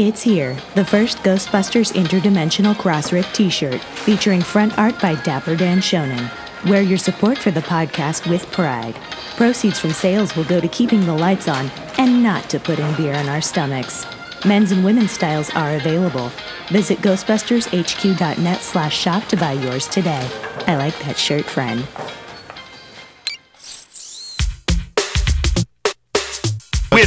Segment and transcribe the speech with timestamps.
[0.00, 5.78] It's here, the first Ghostbusters Interdimensional Crossrip t shirt, featuring front art by Dapper Dan
[5.78, 6.30] Shonen.
[6.70, 8.94] Wear your support for the podcast with pride.
[9.34, 12.94] Proceeds from sales will go to keeping the lights on and not to put in
[12.94, 14.06] beer in our stomachs.
[14.46, 16.30] Men's and women's styles are available.
[16.68, 20.30] Visit ghostbustershq.net slash shop to buy yours today.
[20.68, 21.84] I like that shirt, friend.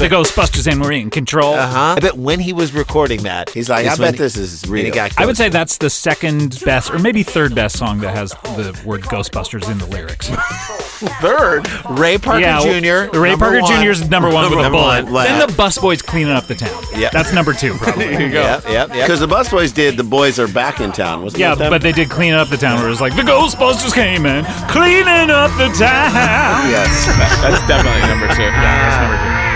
[0.01, 1.53] The Ghostbusters and we're in control.
[1.53, 1.95] Uh huh.
[1.97, 4.91] I bet when he was recording that, He's like, I bet this is when he
[4.91, 5.09] real.
[5.17, 8.79] I would say that's the second best, or maybe third best song that has the
[8.85, 10.29] word Ghostbusters in the lyrics.
[11.21, 11.67] third.
[11.99, 13.17] Ray Parker yeah, Jr.
[13.17, 13.83] Ray number Parker one.
[13.83, 13.89] Jr.
[13.91, 15.05] is number one with a Number bullet.
[15.05, 15.55] one, Then left.
[15.57, 16.83] the busboys cleaning up the town.
[16.95, 17.09] Yeah.
[17.11, 17.73] that's number two.
[17.77, 18.05] Probably.
[18.05, 18.41] There you go.
[18.41, 18.89] Yep, yep, yep.
[19.07, 21.23] Because the busboys did the boys are back in town.
[21.23, 21.69] Wasn't Yeah, that them?
[21.71, 24.45] but they did clean up the town where it was like the Ghostbusters came in,
[24.69, 26.69] cleaning up the town.
[26.69, 27.05] Yes.
[27.41, 28.43] That's definitely number two.
[28.43, 29.50] Yeah, that's number two.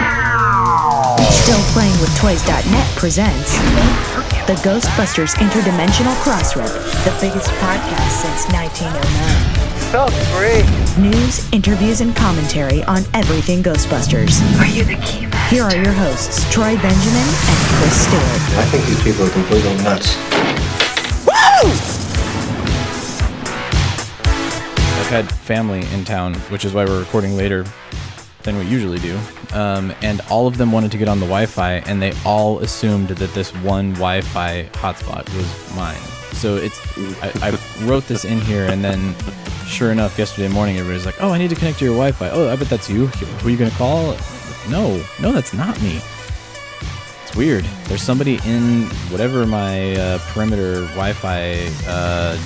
[1.45, 3.53] Still Playing with Toys.net presents
[4.47, 6.73] the Ghostbusters Interdimensional Crossrip,
[7.05, 9.91] the biggest podcast since 1909.
[9.93, 10.65] So free.
[10.99, 14.41] News, interviews, and commentary on everything Ghostbusters.
[14.59, 18.41] Are you the key Here are your hosts, Troy Benjamin and Chris Stewart.
[18.57, 20.15] I think these people are completely nuts.
[21.27, 21.69] Woo!
[24.99, 27.65] I've had family in town, which is why we're recording later
[28.45, 29.19] than we usually do.
[29.53, 33.09] Um, and all of them wanted to get on the Wi-Fi, and they all assumed
[33.09, 35.99] that this one Wi-Fi hotspot was mine.
[36.33, 36.79] So it's
[37.21, 39.15] I, I wrote this in here, and then
[39.65, 42.51] sure enough, yesterday morning, everybody's like, "Oh, I need to connect to your Wi-Fi." Oh,
[42.51, 43.07] I bet that's you.
[43.07, 44.15] Who are you gonna call?
[44.69, 46.01] No, no, that's not me.
[47.23, 47.65] It's weird.
[47.85, 52.37] There's somebody in whatever my uh, perimeter Wi-Fi uh,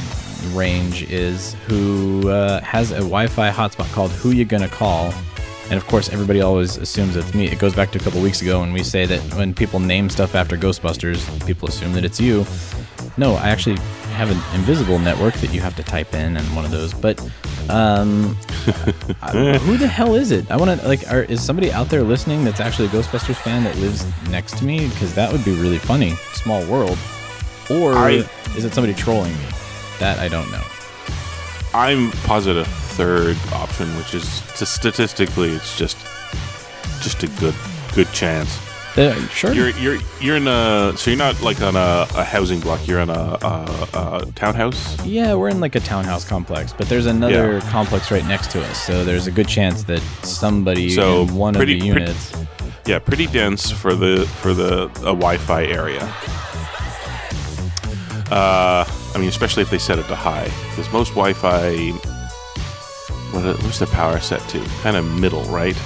[0.53, 5.11] range is who uh, has a Wi-Fi hotspot called "Who You Gonna Call,"
[5.69, 7.45] and of course, everybody always assumes it's me.
[7.47, 10.09] It goes back to a couple weeks ago when we say that when people name
[10.09, 12.45] stuff after Ghostbusters, people assume that it's you.
[13.17, 13.77] No, I actually
[14.13, 16.93] have an invisible network that you have to type in and one of those.
[16.93, 17.19] But
[17.69, 18.37] um,
[19.21, 20.49] I- who the hell is it?
[20.49, 23.63] I want to like, are, is somebody out there listening that's actually a Ghostbusters fan
[23.63, 24.87] that lives next to me?
[24.89, 26.11] Because that would be really funny.
[26.33, 26.97] Small world.
[27.69, 29.45] Or I- is it somebody trolling me?
[29.99, 30.63] That I don't know.
[31.73, 32.67] I'm positive
[32.99, 35.97] third option, which is to statistically, it's just
[37.01, 37.55] just a good
[37.95, 38.59] good chance.
[38.97, 39.53] Uh, sure.
[39.53, 42.85] You're you're you're in a so you're not like on a, a housing block.
[42.87, 44.81] You're in a, a, a townhouse.
[45.05, 48.83] yeah, we're in like a townhouse complex, but there's another complex right next to us,
[48.85, 52.33] so there's a good chance that somebody So in one pretty- of the pretty- units.
[52.85, 56.03] Yeah, pretty dense for the for the a Wi-Fi area.
[58.31, 58.83] Uh,
[59.13, 61.91] I mean, especially if they set it to high, because most Wi-Fi,
[63.31, 64.59] what's the power set to?
[64.81, 65.77] Kind of middle, right?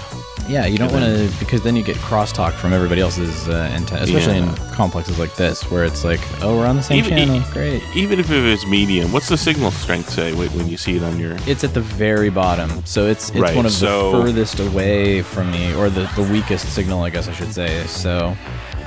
[0.49, 4.01] Yeah, you don't want to because then you get crosstalk from everybody else's uh, antenna,
[4.01, 4.49] especially Yeah.
[4.49, 7.35] in complexes like this where it's like, oh, we're on the same Even- channel.
[7.37, 7.81] e- Great.
[7.95, 11.03] Even if it was medium, what's the signal strength say when when you see it
[11.03, 11.37] on your?
[11.47, 15.21] It's at the very bottom, so it's it's Right, one of so- the furthest away
[15.21, 17.85] from me, or the, the weakest signal, I guess I should say.
[17.87, 18.35] So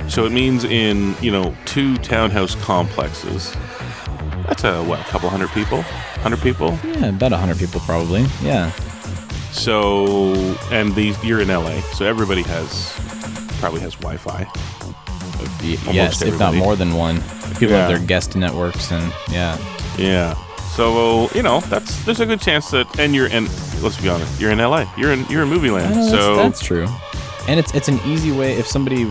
[0.09, 3.55] So it means in you know two townhouse complexes.
[4.47, 4.99] That's a what?
[4.99, 5.81] A couple hundred people?
[6.21, 6.77] Hundred people?
[6.83, 8.25] yeah, about a hundred people probably.
[8.41, 8.71] Yeah,
[9.51, 10.33] So
[10.71, 12.93] and these you're in LA, so everybody has
[13.59, 14.43] probably has Wi-Fi.
[15.63, 17.21] Y- Almost yes, if not more than one.
[17.53, 17.87] People Yeah.
[17.87, 19.57] have their guest networks, and yeah,
[19.97, 20.35] Yeah.
[20.75, 23.47] So you know that's there's a good chance that and you're in.
[23.81, 24.85] Let's be honest, you're in LA.
[24.97, 25.93] You're in you're in movie land.
[25.95, 26.87] know, that's, so that's true.
[27.47, 29.05] And it's it's an easy way if somebody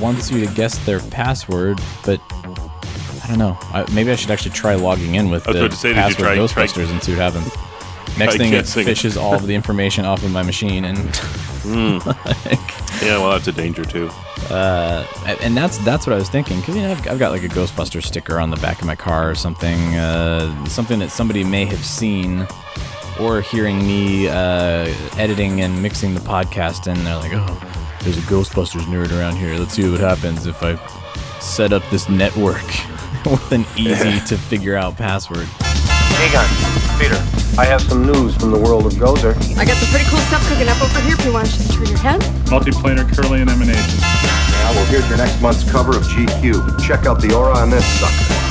[0.00, 3.56] wants you to guess their password, but I don't know.
[3.72, 6.90] I, maybe I should actually try logging in with the say, password try- try- Ghostbusters
[6.90, 7.52] and see what happens.
[8.18, 10.98] Next thing, it fishes all of the information off of my machine, and
[11.64, 14.10] yeah, well that's a danger too.
[14.50, 15.06] uh,
[15.40, 17.48] and that's that's what I was thinking because you know I've, I've got like a
[17.48, 21.64] Ghostbuster sticker on the back of my car or something, uh, something that somebody may
[21.64, 22.46] have seen
[23.20, 24.86] or hearing me uh,
[25.16, 29.54] editing and mixing the podcast, and they're like, "Oh, there's a Ghostbusters nerd around here.
[29.56, 30.76] Let's see what happens if I
[31.40, 32.64] set up this network
[33.24, 35.48] with an easy to figure out password."
[36.22, 36.46] Egon,
[37.00, 37.18] Peter,
[37.58, 39.34] I have some news from the world of Gozer.
[39.58, 41.86] I got some pretty cool stuff cooking up over here if you want to turn
[41.86, 42.20] your head.
[42.46, 43.98] Multiplanar Kirlian emanation.
[44.00, 46.86] Yeah, well, here's your next month's cover of GQ.
[46.86, 48.41] Check out the aura on this sucker.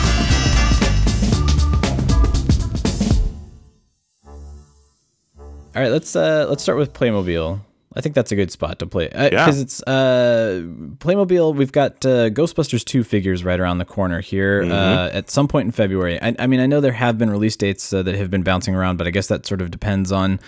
[5.76, 7.60] All right, let's uh let's start with Playmobil.
[7.94, 9.62] I think that's a good spot to play because Yeah.
[9.64, 10.64] it's uh
[10.98, 11.56] Playmobil.
[11.56, 15.66] We've got uh, Ghostbusters two figures right around the corner here uh, at some point
[15.66, 16.22] in February.
[16.22, 18.76] I, I mean, I know there have been release dates uh, that have been bouncing
[18.76, 20.40] around, but I guess that sort of depends on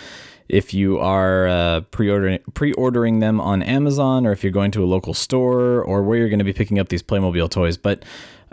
[0.49, 4.87] if you are uh, pre-ordering pre-ordering them on Amazon, or if you're going to a
[4.87, 7.77] local store, or where you're going to be picking up these Playmobil toys.
[7.77, 8.03] But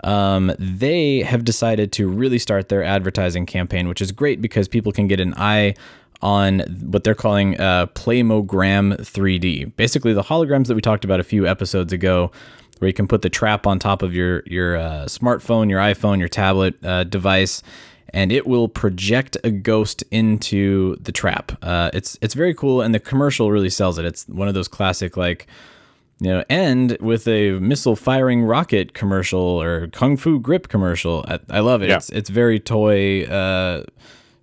[0.03, 4.91] um, they have decided to really start their advertising campaign, which is great because people
[4.93, 5.75] can get an eye
[6.21, 9.75] on what they're calling uh, Playmogram 3D.
[9.75, 12.31] Basically, the holograms that we talked about a few episodes ago,
[12.79, 16.19] where you can put the trap on top of your your uh, smartphone, your iPhone,
[16.19, 17.61] your tablet uh, device,
[18.09, 21.51] and it will project a ghost into the trap.
[21.61, 24.05] Uh, it's it's very cool, and the commercial really sells it.
[24.05, 25.47] It's one of those classic like
[26.21, 31.25] you know, end with a missile firing rocket commercial or kung fu grip commercial.
[31.27, 31.89] I, I love it.
[31.89, 31.97] Yeah.
[31.97, 33.85] It's it's very toy, uh,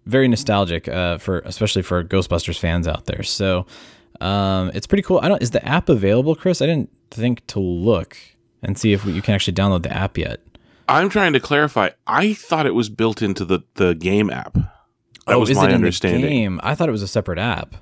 [0.08, 3.22] very nostalgic uh, for especially for Ghostbusters fans out there.
[3.22, 3.66] So
[4.20, 5.20] um, it's pretty cool.
[5.22, 5.40] I don't.
[5.42, 6.60] Is the app available, Chris?
[6.60, 8.16] I didn't think to look
[8.62, 10.40] and see if you can actually download the app yet.
[10.88, 11.90] I'm trying to clarify.
[12.06, 14.54] I thought it was built into the, the game app.
[15.26, 16.58] That was Oh, is my understanding.
[16.62, 17.76] I thought it was a separate app.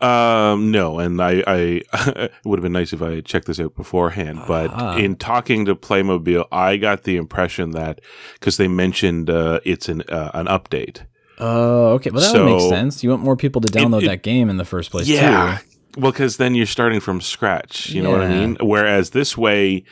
[0.00, 3.58] Um, no, and I, I it would have been nice if I had checked this
[3.60, 4.42] out beforehand.
[4.46, 4.96] But Ah.
[4.96, 8.00] in talking to Playmobil, I got the impression that
[8.34, 11.02] because they mentioned uh, it's an uh, an update.
[11.40, 12.10] Oh, okay.
[12.10, 13.02] Well, that So- sense.
[13.04, 15.58] You want more people to download it- that game in the first place, Yeah,
[15.94, 16.00] too.
[16.00, 17.90] well, because then you're starting from scratch.
[17.90, 18.56] You know what I mean?
[18.60, 19.84] Whereas this way,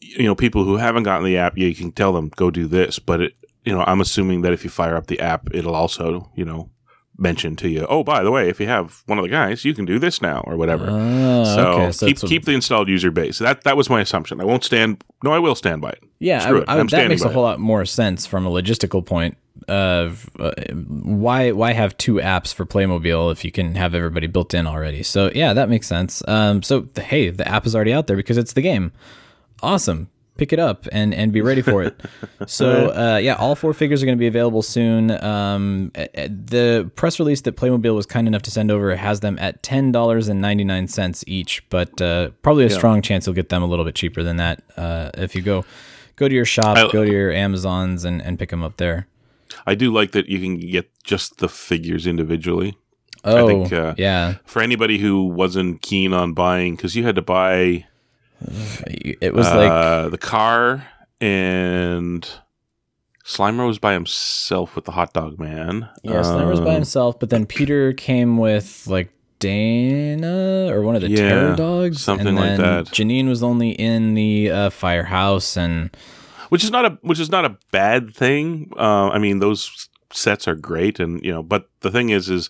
[0.00, 2.66] you know, people who haven't gotten the app, yeah, you can tell them go do
[2.66, 2.98] this.
[2.98, 3.32] But it,
[3.64, 6.70] you know, I'm assuming that if you fire up the app, it'll also, you know,
[7.18, 9.74] mention to you, oh, by the way, if you have one of the guys, you
[9.74, 10.86] can do this now or whatever.
[10.88, 11.92] Oh, so, okay.
[11.92, 13.38] So keep keep the installed user base.
[13.38, 14.40] That that was my assumption.
[14.40, 15.02] I won't stand.
[15.22, 16.04] No, I will stand by it.
[16.18, 16.68] Yeah, Screw I, it.
[16.68, 19.36] I, I'm that makes a whole lot more sense from a logistical point
[19.68, 24.54] of uh, why why have two apps for Playmobil if you can have everybody built
[24.54, 25.02] in already.
[25.02, 26.22] So yeah, that makes sense.
[26.28, 28.92] Um, so the, hey, the app is already out there because it's the game.
[29.62, 30.08] Awesome.
[30.36, 32.00] Pick it up and, and be ready for it.
[32.46, 35.10] so uh, yeah, all four figures are going to be available soon.
[35.24, 39.62] Um, the press release that Playmobil was kind enough to send over has them at
[39.62, 43.48] ten dollars and ninety nine cents each, but uh, probably a strong chance you'll get
[43.48, 45.64] them a little bit cheaper than that uh, if you go
[46.16, 49.06] go to your shop, I- go to your Amazons, and, and pick them up there.
[49.66, 52.76] I do like that you can get just the figures individually.
[53.24, 54.34] Oh, think, uh, yeah.
[54.44, 57.86] For anybody who wasn't keen on buying, because you had to buy
[58.40, 60.86] It was like uh, the car
[61.20, 62.28] and
[63.24, 65.88] Slimer was by himself with the hot dog man.
[66.02, 70.94] yeah, Slimer was by Um, himself, but then Peter came with like Dana or one
[70.96, 72.86] of the Yeah, terror dogs, something and like then that.
[72.86, 75.90] Janine was only in the uh, firehouse, and
[76.48, 78.70] which is not a which is not a bad thing.
[78.76, 82.48] Uh, I mean, those sets are great, and you know, but the thing is, is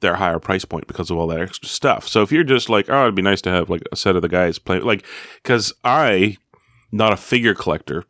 [0.00, 2.08] they're higher price point because of all that extra stuff.
[2.08, 4.22] So if you're just like, oh, it'd be nice to have like a set of
[4.22, 5.04] the guys play, like,
[5.42, 6.36] because I,
[6.90, 8.04] not a figure collector,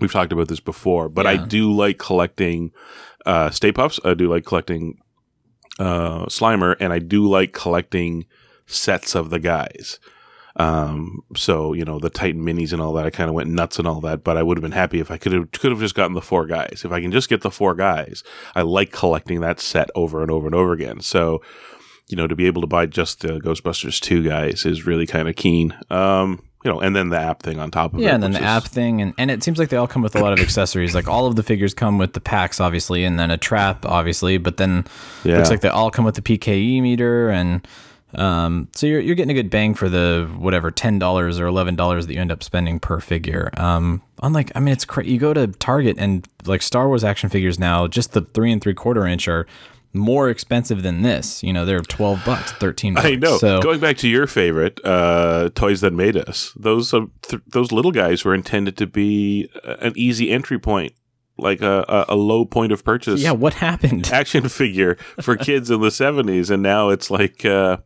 [0.00, 2.72] we've talked about this before, but I do like collecting
[3.26, 3.98] uh, Stay Puffs.
[4.04, 4.98] I do like collecting
[5.78, 8.26] uh, Slimer, and I do like collecting
[8.66, 9.98] sets of the guys.
[10.58, 13.06] Um, so you know the Titan minis and all that.
[13.06, 15.10] I kind of went nuts and all that, but I would have been happy if
[15.10, 16.82] I could have could have just gotten the four guys.
[16.84, 18.24] If I can just get the four guys,
[18.56, 21.00] I like collecting that set over and over and over again.
[21.00, 21.40] So
[22.08, 25.28] you know to be able to buy just the Ghostbusters two guys is really kind
[25.28, 25.76] of keen.
[25.90, 28.02] Um, you know, and then the app thing on top of it.
[28.02, 30.02] yeah, and then the is- app thing, and, and it seems like they all come
[30.02, 30.92] with a lot of accessories.
[30.92, 34.38] Like all of the figures come with the packs, obviously, and then a trap, obviously.
[34.38, 34.84] But then
[35.22, 35.36] Yeah.
[35.36, 37.64] looks like they all come with the PKE meter, and
[38.14, 41.76] um, so you're you're getting a good bang for the whatever ten dollars or eleven
[41.76, 43.50] dollars that you end up spending per figure.
[43.56, 47.28] Um, unlike, I mean, it's cra- you go to Target and like Star Wars action
[47.28, 49.46] figures now, just the three and three quarter inch are
[49.94, 51.42] more expensive than this.
[51.42, 52.94] You know, they're twelve bucks, thirteen.
[52.94, 53.06] Bucks.
[53.06, 53.38] I know.
[53.38, 56.52] So Going back to your favorite, uh, toys that made us.
[56.56, 60.92] Those uh, th- those little guys were intended to be uh, an easy entry point,
[61.38, 63.20] like a, a, low point of purchase.
[63.20, 64.08] yeah, what happened?
[64.12, 67.76] action figure for kids in the 70s and now it's like uh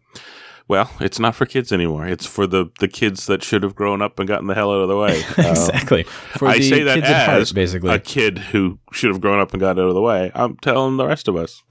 [0.69, 4.01] well it's not for kids anymore it's for the the kids that should have grown
[4.01, 6.05] up and gotten the hell out of the way Um, exactly.
[6.05, 7.91] For I the say that kids at heart, as basically.
[7.91, 10.31] a kid who should have grown up and got out of the way.
[10.35, 11.63] I'm telling the rest of us,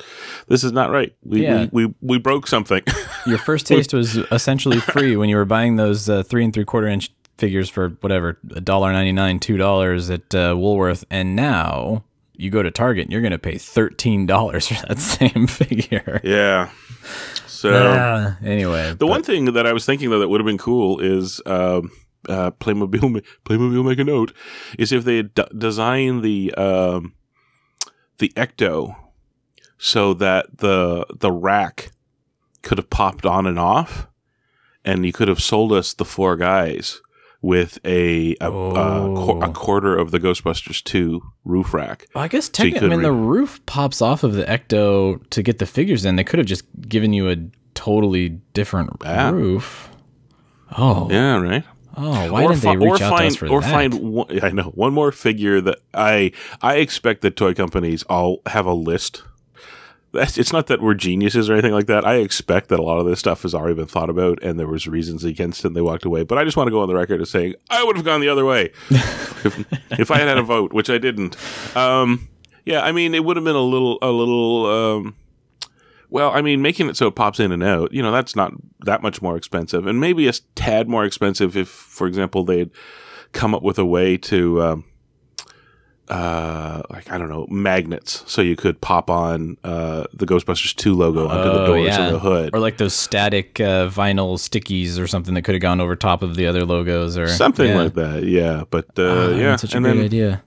[0.48, 1.14] this is not right.
[1.24, 1.68] We Yeah.
[1.72, 2.82] we, we, we broke something.
[3.26, 6.66] Your first taste was essentially free when you were buying those uh, three and three
[6.66, 11.36] quarter inch figures for whatever a dollar ninety nine, two dollars at uh, Woolworth, and
[11.36, 15.48] now you go to Target and you're going to pay thirteen dollars for that same
[15.48, 16.22] figure.
[16.24, 16.70] yeah.
[17.48, 20.58] So Uh, anyway, The one thing that I was thinking though that would have been
[20.58, 21.92] cool is um,
[22.30, 23.24] uh, Playmobil.
[23.46, 24.34] Playmobil make a note
[24.80, 27.14] is if they d- designed the um,
[28.20, 28.96] the Ecto
[29.78, 31.92] so that the the rack
[32.64, 34.08] could have popped on and off,
[34.86, 37.02] and you could have sold us the four guys
[37.42, 39.52] with a a, a, qu- a oh.
[39.54, 42.08] quarter of the Ghostbusters two roof rack.
[42.14, 45.28] Well, I guess So technically, I mean, could the roof pops off of the Ecto
[45.30, 46.16] to get the figures in.
[46.16, 47.38] They could have just given you a
[47.74, 49.32] totally different Yeah.
[49.32, 49.90] roof.
[50.78, 51.64] Oh, Yeah, right.
[51.98, 53.72] oh, why or didn't they reach or out find, to us for or that?
[53.72, 56.32] find one, I know one more figure that I
[56.62, 59.24] I expect that toy companies all have a list.
[60.14, 62.06] That's, it's not that we're geniuses or anything like that.
[62.06, 64.68] I expect that a lot of this stuff has already been thought about, and there
[64.68, 66.24] was reasons against it, and they walked away.
[66.24, 68.20] But I just want to go on the record as saying I would have gone
[68.20, 71.38] the other way if, if I had had a vote, which I didn't.
[71.78, 72.28] Um,
[72.66, 74.66] yeah, I mean, it would have been a little, a little.
[74.66, 75.16] Um,
[76.10, 78.52] well, I mean, making it so it pops in and out, you know, that's not
[78.82, 82.70] that much more expensive, and maybe a tad more expensive if, for example, they'd
[83.32, 84.84] come up with a way to, um,
[86.12, 90.94] uh, like I don't know, magnets, so you could pop on uh, the Ghostbusters two
[90.94, 92.02] logo onto the Oh, doors yeah.
[92.06, 95.62] and the hood, or like those static uh, vinyl stickies or something that could have
[95.62, 97.78] gone over top of the other logos or something yeah.
[97.82, 98.24] like that.
[98.26, 100.44] Yeah, but uh, Ah, yeah, such a and great then idea.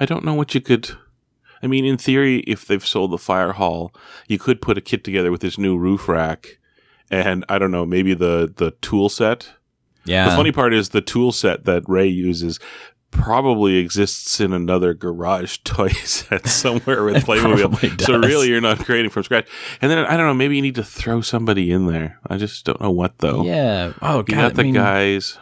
[0.00, 0.90] I don't know what you could.
[1.62, 3.94] I mean, in theory, if they've sold the fire hall,
[4.26, 6.58] you could put a kit together with this new roof rack,
[7.10, 9.50] and I don't know, maybe the the tool set.
[10.04, 12.58] Yeah, The funny part is the tool set that Ray uses
[13.12, 18.00] probably exists in another garage toy set somewhere with Playmobil.
[18.00, 19.46] So really, you're not creating from scratch.
[19.80, 22.18] And then I don't know, maybe you need to throw somebody in there.
[22.26, 23.44] I just don't know what though.
[23.44, 23.92] yeah.
[24.02, 25.38] Oh You god, got the I mean, guys.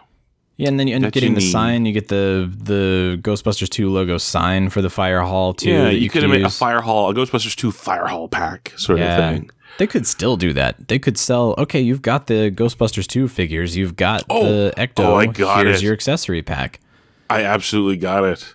[0.57, 1.51] Yeah, and then you end up getting the need.
[1.53, 1.87] sign.
[1.87, 5.71] You get the the Ghostbusters two logo sign for the fire hall too.
[5.71, 8.99] Yeah, that you, could made a fire hall, a Ghostbusters 2 fire hall pack sort
[8.99, 9.17] Yeah.
[9.17, 9.51] of thing.
[9.79, 10.89] They could still do that.
[10.89, 11.55] They could sell.
[11.57, 13.75] Okay, you've got the Ghostbusters two figures.
[13.75, 15.05] You've got Oh, the Ecto.
[15.05, 15.85] oh, I got Here's it.
[15.85, 16.81] your accessory pack.
[17.31, 18.55] I absolutely got it.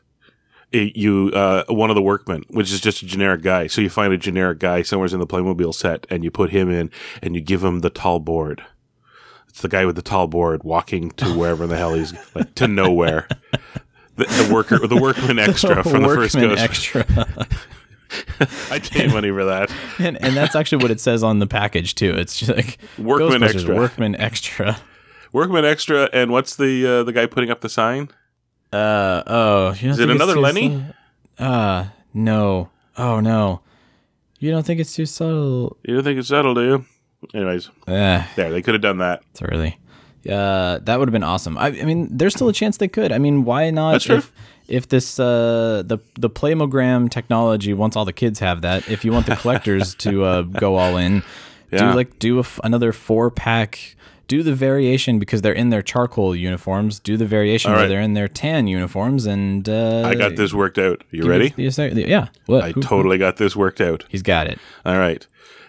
[0.72, 3.68] It- you uh, one of the workmen, which is just a generic guy.
[3.68, 6.70] So you find a generic guy somewhere in the Playmobil set, and you put him
[6.70, 6.92] in,
[7.24, 8.64] and you give him the tall board.
[9.48, 12.68] It's the guy with the tall board walking to wherever the hell he's like to
[12.68, 13.28] nowhere.
[14.18, 16.62] The, the worker, the workman extra from the first Ghost.
[16.62, 17.06] extra,
[18.72, 19.72] I paid money for that.
[20.00, 22.12] and, and that's actually what it says on the package too.
[22.12, 23.76] It's just like Workman extra.
[23.76, 24.78] Workman extra.
[25.34, 28.10] Workman extra, and what's the uh, the guy putting up the sign?
[28.76, 29.76] Uh oh.
[29.80, 30.70] You Is it another Lenny?
[30.70, 30.94] subtle?
[31.40, 32.70] Uh no.
[32.98, 33.62] Oh no.
[34.40, 35.78] You don't think it's too subtle?
[35.84, 36.86] You don't think it's subtle, do you?
[37.34, 38.24] Anyways, Eh.
[38.36, 39.24] there they could have done that.
[39.32, 39.80] It's early.
[40.30, 41.56] Uh, that would have been awesome.
[41.58, 43.12] I, I mean, there's still a chance they could.
[43.12, 43.92] I mean, why not?
[43.94, 44.18] That's true.
[44.18, 44.32] If,
[44.68, 49.12] if this uh, the the Playmogram technology, once all the kids have that, if you
[49.12, 51.24] want the collectors to uh, go all in,
[51.72, 51.92] Yeah.
[51.92, 53.95] do like do a f another four pack.
[54.28, 57.00] Do the variation because they're in their charcoal uniforms.
[57.00, 60.54] Do the variation All where they're in their tan uniforms, and uh, I got this
[60.54, 61.02] worked out.
[61.02, 61.54] Are You ready?
[61.58, 62.30] it the- the- yeah.
[62.48, 62.64] What?
[62.64, 64.04] I Who- totally got this worked out.
[64.10, 64.60] He's got it.
[64.86, 65.26] All right.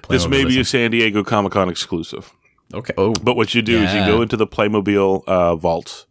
[0.09, 2.33] This may be a San Diego Comic Con exclusive.
[2.73, 2.95] Okay.
[2.97, 6.07] Oh, But what you do is you go into the Playmobil uh, vaults.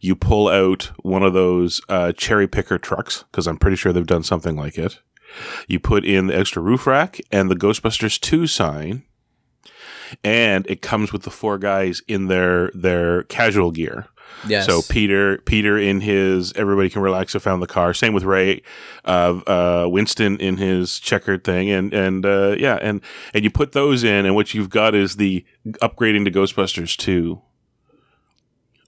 [0.00, 4.06] You pull out one of those uh, cherry picker trucks because I'm pretty sure they've
[4.06, 4.98] done something like it.
[5.68, 9.04] You put in the extra roof rack and the Ghostbusters 2 sign,
[10.24, 14.06] and it comes with the four guys in their their casual gear.
[14.46, 14.66] yes.
[14.66, 17.34] So Peter, Peter in his everybody can relax.
[17.34, 17.94] I found the car.
[17.94, 18.62] Same with Ray,
[19.04, 23.00] uh, uh, Winston in his checkered thing, and and uh, yeah, and
[23.34, 25.44] and you put those in, and what you've got is the
[25.82, 27.40] upgrading to Ghostbusters two,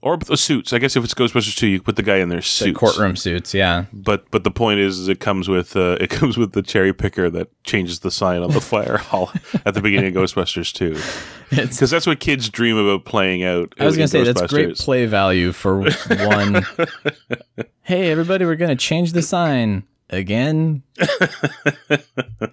[0.05, 0.71] or the suits.
[0.71, 2.77] I guess if it's Ghostbusters two, you put the guy in their the suits.
[2.77, 3.55] courtroom suits.
[3.55, 3.85] Yeah.
[3.91, 6.93] But but the point is, is it comes with uh, it comes with the cherry
[6.93, 9.31] picker that changes the sign on the fire hall
[9.65, 10.95] at the beginning of Ghostbusters two,
[11.49, 13.73] because that's what kids dream about playing out.
[13.79, 16.65] I was gonna say that's great play value for one.
[17.81, 20.83] hey, everybody, we're gonna change the sign again.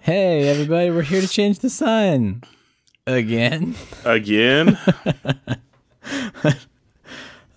[0.01, 2.43] hey, everybody, we're here to change the sign
[3.07, 3.75] again.
[4.07, 4.79] again.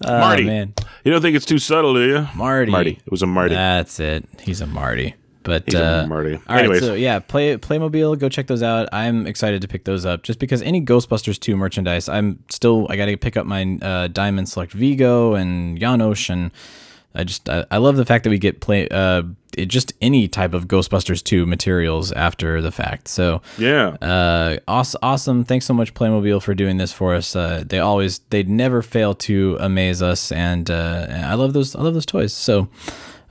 [0.06, 0.44] Oh, Marty.
[0.46, 2.28] man, You don't think it's too subtle, do you?
[2.36, 2.72] Marty.
[2.72, 3.00] Marty.
[3.06, 3.56] It was a Marty.
[3.56, 4.26] That's it.
[4.42, 5.16] He's a Marty.
[5.44, 6.40] But He's a uh, Marty.
[6.48, 8.18] All right, so yeah, play Playmobil.
[8.18, 8.90] Go check those out.
[8.92, 12.10] I'm excited to pick those up just because any Ghostbusters 2 merchandise.
[12.10, 16.52] I'm still I got to pick up my uh, Diamond Select Vigo and Janosz, and
[17.16, 19.24] I just I, I love the fact that we get play uh
[19.58, 23.08] it, just any type of Ghostbusters 2 materials after the fact.
[23.08, 23.90] So yeah.
[24.02, 25.44] uh, awesome, awesome.
[25.44, 27.36] Thanks so much, Playmobil, for doing this for us.
[27.36, 31.76] Uh, they always, they never fail to amaze us, and uh, I love those.
[31.76, 32.34] I love those toys.
[32.34, 32.68] So,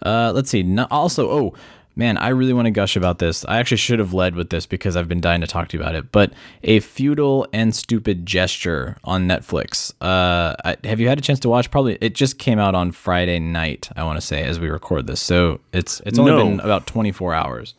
[0.03, 0.63] uh, let's see.
[0.63, 1.55] No, also, oh
[1.97, 3.45] man, I really want to gush about this.
[3.47, 5.83] I actually should have led with this because I've been dying to talk to you
[5.83, 6.11] about it.
[6.13, 6.33] But
[6.63, 9.93] a futile and stupid gesture on Netflix.
[10.01, 11.71] Uh, I, have you had a chance to watch?
[11.71, 11.97] Probably.
[12.01, 13.89] It just came out on Friday night.
[13.97, 16.45] I want to say as we record this, so it's it's only No.
[16.45, 17.75] been about twenty four hours.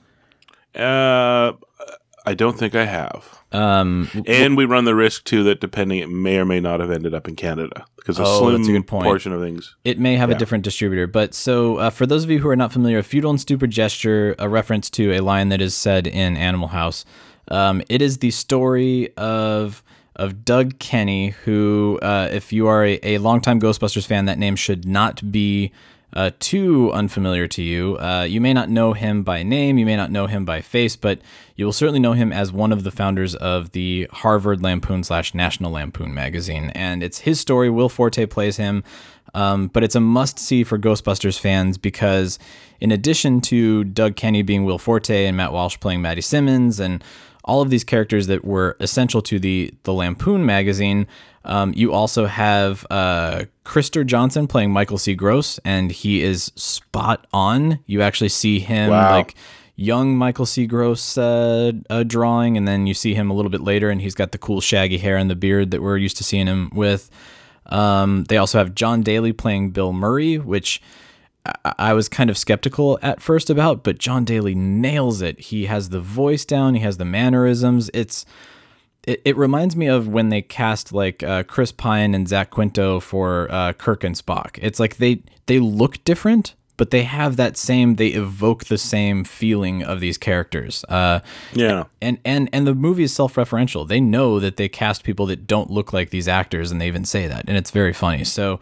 [0.76, 1.54] Uh,
[2.26, 3.40] I don't think I have.
[3.56, 6.92] Um, And we run the risk too that depending, it may or may not have
[6.92, 9.06] ended up in Canada because a Oh, slim a good point.
[9.06, 9.76] portion of things.
[9.84, 10.36] It may have Yeah.
[10.36, 13.04] a different distributor, but so uh, for those of you who are not familiar, a
[13.04, 17.06] futile and stupid gesture, a reference to a line that is said in Animal House.
[17.50, 19.84] Um, it is the story of
[20.18, 24.56] of Doug Kenny, who, uh, if you are a, a longtime Ghostbusters fan, that name
[24.56, 25.74] should not be
[26.14, 27.98] uh, too unfamiliar to you.
[27.98, 30.96] Uh, you may not know him by name, you may not know him by face,
[30.96, 31.20] but
[31.56, 35.34] you will certainly know him as one of the founders of the Harvard Lampoon slash
[35.34, 36.72] National Lampoon magazine.
[36.76, 37.70] And it's his story.
[37.70, 38.84] Will Forte plays him.
[39.34, 42.40] Um, but it's a must see for Ghostbusters fans because,
[42.80, 47.04] in addition to Doug Kenny being Will Forte and Matt Walsh playing Matty Simmons and
[47.44, 51.06] all of these characters that were essential to the the Lampoon magazine,
[51.46, 55.16] um, you also have uh, Krister Johnson playing Michael C.
[55.16, 57.80] Gross, and he is spot on.
[57.86, 59.12] You actually see him Wow.
[59.12, 59.36] like
[59.76, 60.66] young Michael C.
[60.66, 64.16] Gross uh, uh, drawing, and then you see him a little bit later, and he's
[64.16, 67.10] got the cool shaggy hair and the beard that we're used to seeing him with.
[67.68, 70.82] Um, they also have Jon Daly playing Bill Murray, which
[71.46, 75.40] I, I was kind of skeptical at first about, but Jon Daly nails it.
[75.40, 77.90] He has the voice down, he has the mannerisms.
[77.94, 78.26] It's
[79.06, 83.00] it, it reminds me of when they cast like uh, Chris Pine and Zach Quinto
[83.00, 84.60] for uh, Kirk and Spock.
[84.62, 87.96] It's like they they look different, but they have that same.
[87.96, 90.84] They evoke the same feeling of these characters.
[90.90, 91.20] Uh,
[91.54, 91.84] Yeah.
[92.02, 93.88] and and and the movie is self-referential.
[93.88, 97.06] They know that they cast people that don't look like these actors, and they even
[97.06, 98.24] say that, and it's very funny.
[98.24, 98.60] So,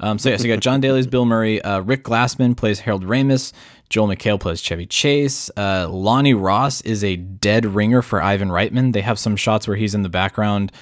[0.00, 3.04] um, so yeah, so you got Jon Daly's Bill Murray, uh, Rick Glassman plays Harold
[3.04, 3.52] Ramis,
[3.90, 8.92] Joel McHale plays Chevy Chase, uh, Lonnie Ross is a dead ringer for Ivan Reitman.
[8.92, 10.72] They have some shots where he's in the background.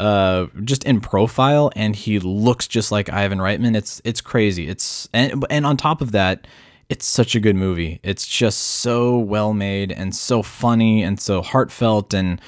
[0.00, 3.76] Uh, just in profile, and he looks just like Ivan Reitman.
[3.76, 4.66] It's it's crazy.
[4.66, 6.46] It's and and on top of that,
[6.88, 8.00] it's such a good movie.
[8.02, 12.12] It's just so well made and so funny and so heartfelt.
[12.14, 12.40] And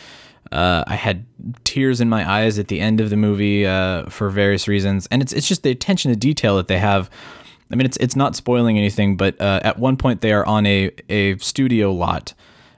[0.53, 1.27] uh, I had
[1.65, 5.07] tears in my eyes at the end of the movie uh, for various reasons.
[5.11, 7.09] And it's it's just the attention to detail that they have.
[7.75, 10.65] I mean, it's it's not spoiling anything, but uh, at one point they are on
[10.65, 12.33] a a studio lot.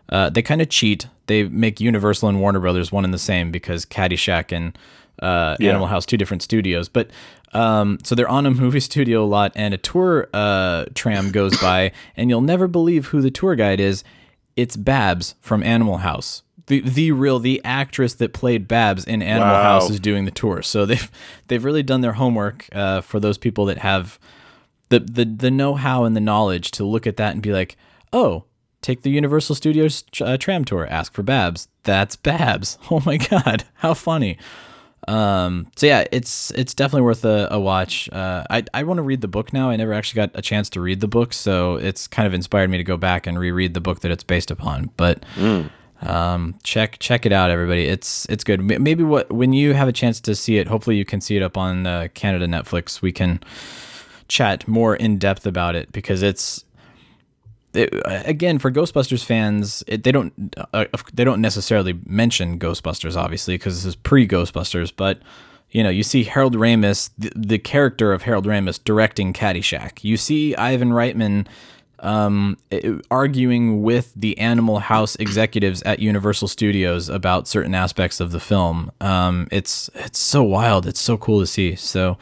[0.08, 1.06] Uh, they kind of cheat.
[1.26, 4.78] They make Universal and Warner Brothers one and the same because Caddyshack and
[5.20, 5.70] uh, Yeah.
[5.70, 6.88] Animal House two different studios.
[6.88, 7.10] But
[7.52, 11.92] um, so they're on a movie studio lot, and a tour uh, tram goes by,
[12.16, 14.02] and you'll never believe who the tour guide is.
[14.56, 16.42] It's Babs from Animal House.
[16.68, 19.62] The, the real the actress that played Babs in Animal Wow.
[19.62, 20.62] House is doing the tour.
[20.62, 21.10] So they've
[21.49, 24.18] they've really done their homework uh, for those people that have
[24.88, 27.76] the the the know how and the knowledge to look at that and be like,
[28.12, 28.44] oh,
[28.82, 31.68] take the Universal Studios uh, tram tour, ask for Babs.
[31.82, 32.78] That's Babs.
[32.90, 34.38] Oh my god, how funny.
[35.08, 38.08] Um, so yeah, it's it's definitely worth a, a watch.
[38.10, 39.70] Uh, I I want to read the book now.
[39.70, 42.70] I never actually got a chance to read the book, so it's kind of inspired
[42.70, 44.90] me to go back and reread the book that it's based upon.
[44.96, 45.25] But
[46.02, 47.84] um, check check it out, everybody.
[47.86, 48.60] It's it's good.
[48.62, 51.42] Maybe what when you have a chance to see it, hopefully you can see it
[51.42, 53.00] up on uh, Canada Netflix.
[53.00, 53.40] We can
[54.28, 56.65] chat more in depth about it because it's
[57.75, 63.54] it, again for Ghostbusters fans, it, they don't uh, they don't necessarily mention Ghostbusters obviously
[63.54, 65.21] because this is pre Ghostbusters, but
[65.71, 70.02] you know you see Harold Ramis, the, the character of Harold Ramis directing Caddyshack.
[70.02, 71.47] You see Ivan Reitman
[72.00, 72.58] um,
[73.10, 78.91] arguing with the Animal House executives at Universal Studios about certain aspects of the film.
[79.00, 80.86] Um, it's it's so wild.
[80.86, 81.75] It's so cool to see.
[81.75, 82.19] So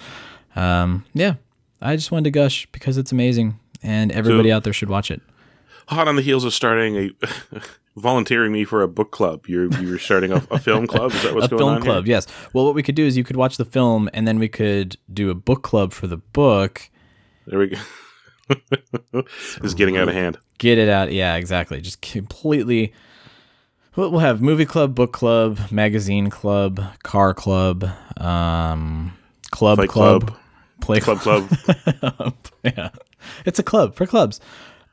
[0.57, 1.35] um, yeah,
[1.81, 5.11] I just wanted to gush because it's amazing, and everybody So- out there should watch
[5.11, 5.21] it.
[5.89, 7.11] Hot on the heels of starting a
[7.97, 9.47] volunteering me for a book club.
[9.47, 11.13] You're you're starting a, a film club.
[11.13, 12.13] Is that what's a going film club, here?
[12.17, 12.27] yes.
[12.55, 14.97] Well, what we could do is you could watch the film, and then we could
[15.13, 16.89] do a book club for the book.
[17.47, 17.77] There we go.
[19.13, 20.39] this is getting out of hand.
[20.57, 21.83] Get it out, yeah, exactly.
[21.83, 22.95] Just completely.
[23.95, 27.85] We'll we'll have movie club, book club, magazine club, car club,
[28.17, 29.13] um,
[29.51, 30.39] club Fight club, club.
[30.85, 31.49] Play Club club.
[32.63, 32.91] yeah,
[33.47, 34.39] it's a club for clubs.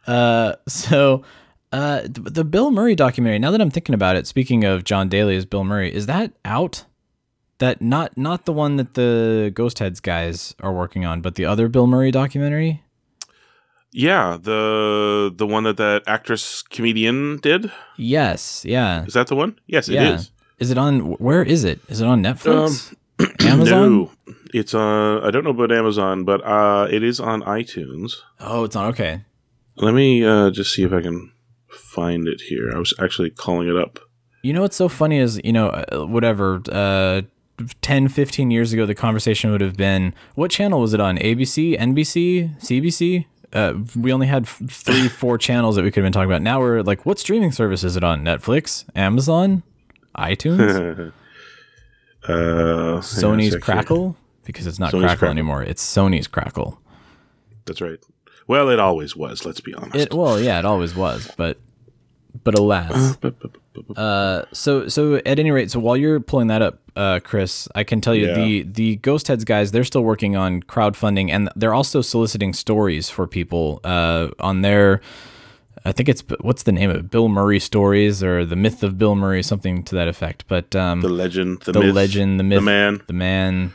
[0.08, 1.24] Uh, so,
[1.74, 3.40] uh, the Bill Murray documentary.
[3.40, 6.32] Now that I'm thinking about it, speaking of Jon Daly as Bill Murray, is that
[6.46, 6.86] out?
[7.60, 11.46] That not not the one that the Ghost Heads guys are working on, but the
[11.46, 12.84] other Bill Murray documentary.
[13.92, 17.70] Yeah, the the one that that actress comedian did.
[17.98, 19.60] Yes, yeah, Is that the one?
[19.68, 20.16] Yes, it yeah.
[20.16, 20.32] is.
[20.58, 21.14] Is it on?
[21.18, 21.82] Where is it?
[21.90, 22.96] Is it on Netflix?
[23.42, 23.92] Amazon?
[23.92, 24.12] No,
[24.54, 25.24] it's on.
[25.24, 28.14] I don't know about Amazon, but uh, it is on iTunes.
[28.40, 28.90] Oh, it's on.
[28.90, 29.22] Okay.
[29.78, 31.32] Let me uh, just see if I can
[31.70, 32.72] find it here.
[32.74, 34.00] I was actually calling it up.
[34.44, 37.22] You know what's so funny is, you know, uh, whatever, uh,
[37.82, 41.18] 10, 15 years ago, the conversation would have been what channel was it on?
[41.20, 43.26] ABC, NBC, CBC?
[43.54, 46.42] uh, we only had f- three, four channels that we could have been talking about.
[46.42, 48.24] Now we're like, what streaming service is it on?
[48.24, 49.64] Netflix, Amazon,
[50.18, 51.14] iTunes,
[52.28, 53.56] uh, Sony's.
[53.58, 54.16] Crackle?
[54.44, 55.30] Because it's not Sony's Crackle, Crackle.
[55.30, 55.64] anymore.
[55.64, 56.80] It's Sony's Crackle.
[57.66, 58.00] That's right.
[58.48, 59.46] Well, it always was.
[59.46, 59.96] Let's be honest.
[59.96, 61.58] It well, yeah, it always was, but
[62.44, 63.18] but alas.
[63.96, 67.84] Uh, so so at any rate, so while you're pulling that up, uh, Chris, I
[67.84, 68.34] can tell you Yeah.
[68.36, 73.10] the the Ghost Heads guys, they're still working on crowdfunding, and they're also soliciting stories
[73.10, 75.02] for people uh, on their.
[75.84, 77.10] I think it's what's the name of it?
[77.10, 80.46] Bill Murray stories or the myth of Bill Murray, something to that effect.
[80.48, 83.02] But um, the legend, the, the myth, legend, the myth, the man.
[83.08, 83.74] the man,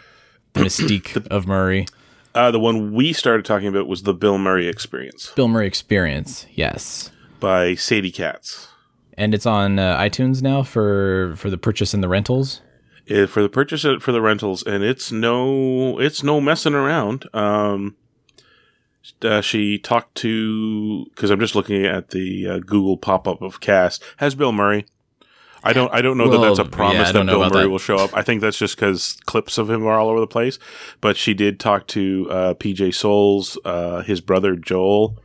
[0.52, 1.86] the mystique of Murray.
[2.34, 6.46] Uh, the one we started talking about was the Bill Murray Experience Bill Murray experience,
[6.52, 7.10] yes.
[7.40, 8.68] by Sadie Katz.
[9.14, 12.60] And it's on uh, iTunes now for for the purchase and the rentals.
[13.10, 17.24] Uh, for the purchase for the rentals, and it's no, it's no messing around.
[17.32, 17.96] Um,
[19.22, 23.60] uh, she talked to because I'm just looking at the uh, Google pop up of
[23.60, 24.86] cast has Bill Murray.
[25.62, 25.92] I don't.
[25.92, 27.70] I don't know that that's a promise I that Bill Murray that.
[27.70, 28.14] will show up.
[28.14, 30.58] I think that's just because clips of him are all over the place.
[31.00, 35.18] But she did talk to uh, PJ Soles, uh, his brother Joel.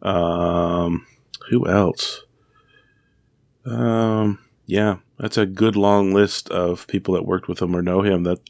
[0.00, 1.06] Um,
[1.50, 2.22] who else?
[3.66, 8.02] Um, yeah, that's a good long list of people that worked with him or know
[8.02, 8.40] him that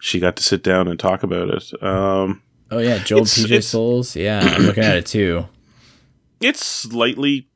[0.00, 1.82] she got to sit down and talk about it.
[1.82, 2.42] Um,
[2.74, 4.16] Oh yeah, Joel It's- PJ it's- Soles.
[4.16, 5.46] Yeah, I'm looking at it too.
[6.40, 7.48] it's slightly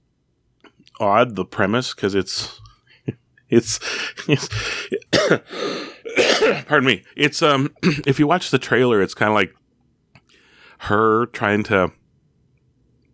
[1.01, 2.61] odd the premise because it's
[3.49, 3.81] it's,
[4.29, 4.49] it's
[6.67, 7.73] pardon me it's um
[8.07, 9.55] if you watch the trailer it's kind of like
[10.81, 11.91] her trying to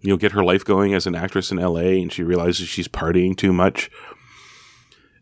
[0.01, 2.89] you know get her life going as an actress in LA and she realizes she's
[2.89, 3.91] partying too much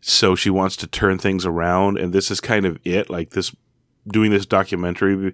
[0.01, 3.55] so she wants to turn things around and this is kind of it like this
[4.07, 5.33] doing this documentary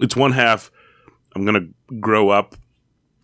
[0.00, 0.70] it's one half
[1.34, 1.54] I'm going
[1.88, 2.56] to grow up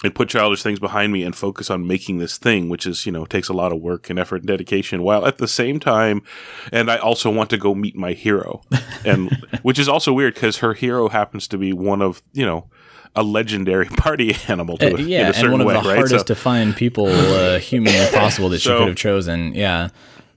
[0.04, 3.12] and put childish things behind me and focus on making this thing, which is, you
[3.12, 6.22] know, takes a lot of work and effort and dedication, while at the same time,
[6.70, 8.60] and I also want to go meet my hero.
[9.06, 9.30] And
[9.62, 12.68] which is also weird because her hero happens to be one of, you know,
[13.14, 15.96] a legendary party animal to Uh, yeah, and one of way, the right?
[15.98, 19.54] hardest So- to find people uh, humanly possible that she could have chosen.
[19.54, 19.88] Yeah.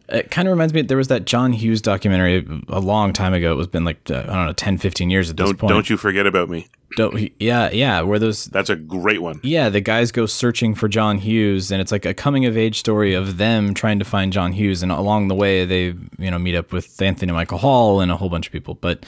[0.08, 3.52] It kind of reminds me, there was that John Hughes documentary a long time ago.
[3.52, 5.70] It was been like, uh, I don't know, 10, 15 years at this don't point.
[5.72, 6.68] don't you forget about me.
[6.96, 9.40] Don't- yeah, yeah, where those That's a great one.
[9.44, 12.80] Yeah, the guys go searching for John Hughes, and it's like a coming of age
[12.80, 16.40] story of them trying to find John Hughes, and along the way they you know
[16.40, 18.76] meet up with Anthony Michael Hall and a whole bunch of people.
[18.76, 19.06] But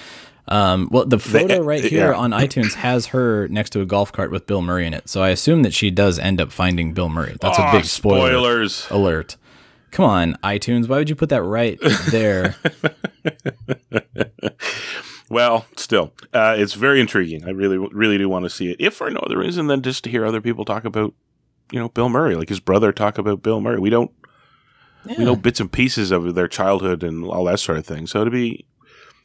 [0.47, 2.17] um, well, the photo right here yeah.
[2.17, 5.23] on iTunes has her next to a golf cart with Bill Murray in it, so
[5.23, 7.35] I assume that she does end up finding Bill Murray.
[7.41, 8.87] That's a Aw, big spoiler spoilers.
[8.89, 9.37] alert.
[9.91, 11.77] Come on, iTunes, why would you put that right
[12.11, 12.55] there?
[15.31, 17.45] Well, still, uh, it's very intriguing.
[17.45, 20.03] I really, really do want to see it, if for no other reason than just
[20.03, 21.13] to hear other people talk about,
[21.71, 23.79] you know, Bill Murray, like his brother talk about Bill Murray.
[23.79, 24.11] We don't,
[25.17, 28.07] we know bits and pieces of their childhood and all that sort of thing.
[28.07, 28.65] So to be,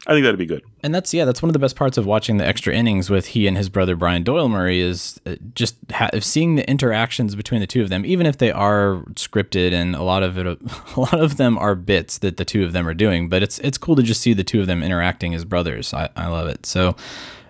[0.09, 0.63] I think that'd be good.
[0.85, 3.27] And that's yeah, that's one of the best parts of watching the extra innings with
[3.29, 7.61] he and his brother Brian Doyle Murray is uh, just ha- seeing the interactions between
[7.61, 10.47] the two of them, even if they are scripted and a lot of it,
[10.97, 13.29] a lot of them are bits that the two of them are doing.
[13.29, 15.93] But it's it's cool to just see the two of them interacting as brothers.
[15.93, 16.67] I, I love it.
[16.67, 16.97] So.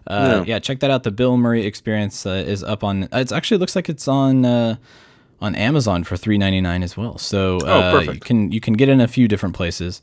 [0.09, 0.61] Uh, yeah.
[0.61, 1.03] check that out.
[1.03, 3.09] The Bill Murray Experience uh, is up on.
[3.11, 4.77] It actually looks like it's on uh,
[5.41, 7.19] on Amazon for three ninety nine as well.
[7.19, 8.15] So uh, perfect.
[8.15, 10.01] you can you can get in a few different places.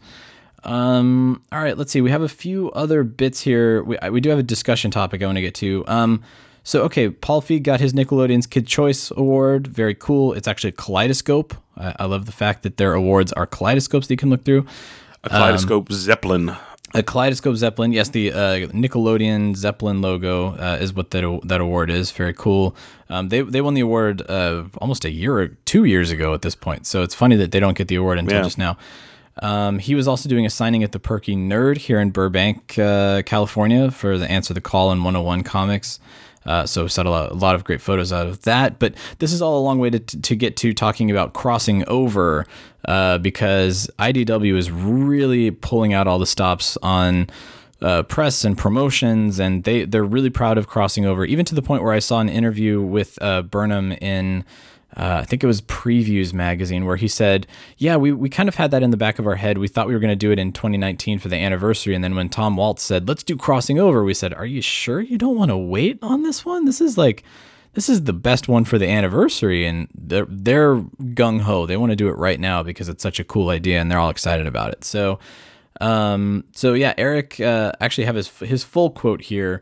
[0.64, 2.02] Um, all right, let's see.
[2.02, 3.84] We have a few other bits here.
[3.84, 5.84] We, we do have a discussion topic I want to get to.
[5.88, 6.24] Um,
[6.64, 9.68] so, okay, Paul Feig got his Nickelodeon's Kid Choice Award.
[9.68, 10.34] Very cool.
[10.34, 11.54] It's actually a kaleidoscope.
[11.76, 14.66] I, I love the fact that their awards are kaleidoscopes that you can look through.
[15.26, 16.56] A kaleidoscope Zeppelin.
[16.96, 17.92] A kaleidoscope Zeppelin.
[17.92, 22.12] Yes, the uh, Nickelodeon Zeppelin logo uh, is what that that award is.
[22.12, 22.76] Very cool.
[23.10, 26.56] Um, they they won the award uh, almost a year, two years ago at this
[26.56, 26.86] point.
[26.86, 28.44] So it's funny that they don't get the award until Yeah.
[28.44, 28.78] just now.
[29.42, 33.24] Um, he was also doing a signing at the Perky Nerd here in Burbank, uh,
[33.24, 36.00] California, for the Answer the Call and 101 Comics.
[36.46, 38.80] Uh, so set a lot, a lot of great photos out of that.
[38.80, 42.46] But this is all a long way to, to get to talking about crossing over
[42.86, 47.30] uh, because IDW is really pulling out all the stops on
[47.82, 51.26] uh, press and promotions, and they they're really proud of crossing over.
[51.26, 54.46] Even to the point where I saw an interview with uh, Burnham in.
[54.96, 58.56] Uh, I think it was Previews magazine where he said, "Yeah, we, we kind of
[58.56, 59.58] had that in the back of our head.
[59.58, 62.16] We thought we were going to do it in 2019 for the anniversary, and then
[62.16, 65.38] when Tom Waltz said, "Let's do crossing over," we said, "Are you sure you don't
[65.38, 66.66] want to wait on this one?
[66.66, 67.24] This is like,
[67.74, 71.66] this is the best one for the anniversary, and they're they're gung ho.
[71.66, 74.00] They want to do it right now because it's such a cool idea, and they're
[74.00, 74.84] all excited about it.
[74.84, 75.20] So,
[75.82, 79.62] um, so yeah, Erik uh, actually have his his full quote here.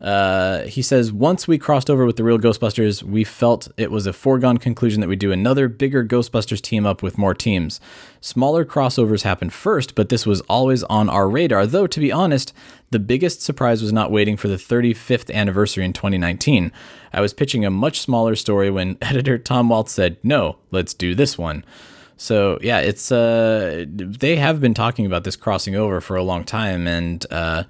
[0.00, 4.06] Uh, he says once we crossed over with the real Ghostbusters, we felt it was
[4.06, 7.80] a foregone conclusion that we do another bigger Ghostbusters team up with more teams.
[8.20, 11.66] Smaller crossovers happened first, but this was always on our radar.
[11.66, 12.52] Though to be honest,
[12.90, 16.70] the biggest surprise was not waiting for the 35th anniversary in 2019.
[17.12, 21.16] I was pitching a much smaller story when editor Tom Waltz said, "No, let's do
[21.16, 21.64] this one."
[22.16, 26.44] So yeah, it's uh, they have been talking about this crossing over for a long
[26.44, 27.64] time, and uh,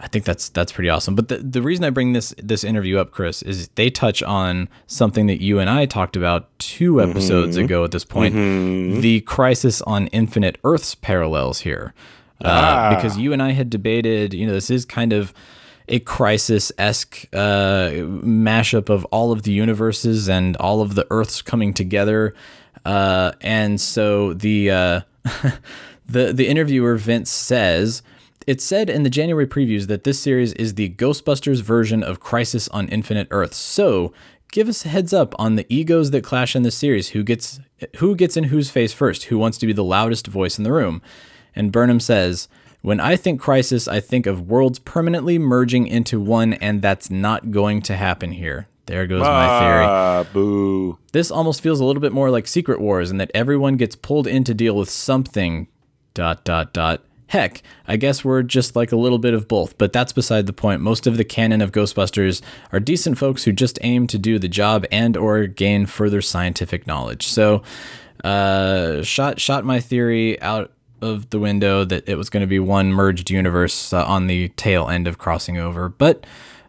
[0.00, 1.14] I think that's that's pretty awesome.
[1.14, 4.68] But the, the reason I bring this this interview up, Chris, is they touch on
[4.86, 7.84] something that you and I talked about two episodes ago.
[7.84, 8.34] At this point,
[9.02, 11.92] the crisis on Infinite Earths parallels here,
[12.42, 14.32] uh, because you and I had debated.
[14.32, 15.34] You know, this is kind of
[15.86, 21.42] a crisis esque uh, mashup of all of the universes and all of the Earths
[21.42, 22.32] coming together.
[22.86, 25.00] Uh, and so the uh,
[26.06, 28.02] the the interviewer Vince says
[28.50, 32.66] it said in the January previews that this series is the Ghostbusters version of Crisis
[32.70, 33.56] on Infinite Earths.
[33.56, 34.12] So
[34.50, 37.10] give us a heads up on the egos that clash in this series.
[37.10, 37.60] Who gets
[37.98, 39.26] who gets in whose face first?
[39.26, 41.00] Who wants to be the loudest voice in the room?
[41.54, 42.48] And Burnham says.
[42.82, 47.50] When I think crisis, I think of worlds permanently merging into one, and that's not
[47.50, 48.68] going to happen here.
[48.86, 49.84] There goes my theory.
[49.84, 50.98] Ah, boo.
[51.12, 54.26] This almost feels a little bit more like Secret Wars in that everyone gets pulled
[54.26, 55.68] in to deal with something.
[56.14, 57.04] Dot dot dot.
[57.30, 60.52] Heck, I guess we're just like a little bit of both, but that's beside the
[60.52, 60.80] point.
[60.80, 64.48] Most of the canon of Ghostbusters are decent folks who just aim to do the
[64.48, 67.28] job and or gain further scientific knowledge.
[67.28, 67.62] So,
[68.24, 72.58] uh, shot shot my theory out of the window that it was going to be
[72.58, 76.26] one merged universe uh, on the tail end of crossing over, but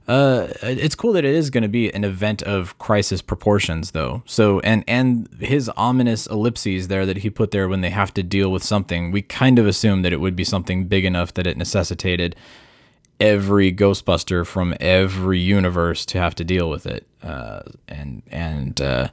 [0.08, 4.24] uh, it's cool that it is going to be an event of crisis proportions, though.
[4.26, 8.24] So, and and his ominous ellipses there that he put there when they have to
[8.24, 11.48] deal with something, we kind of assumed that it would be something big enough that
[11.48, 12.36] it necessitated
[13.20, 17.06] every Ghostbuster from every universe to have to deal with it.
[17.22, 19.10] Uh, and and uh,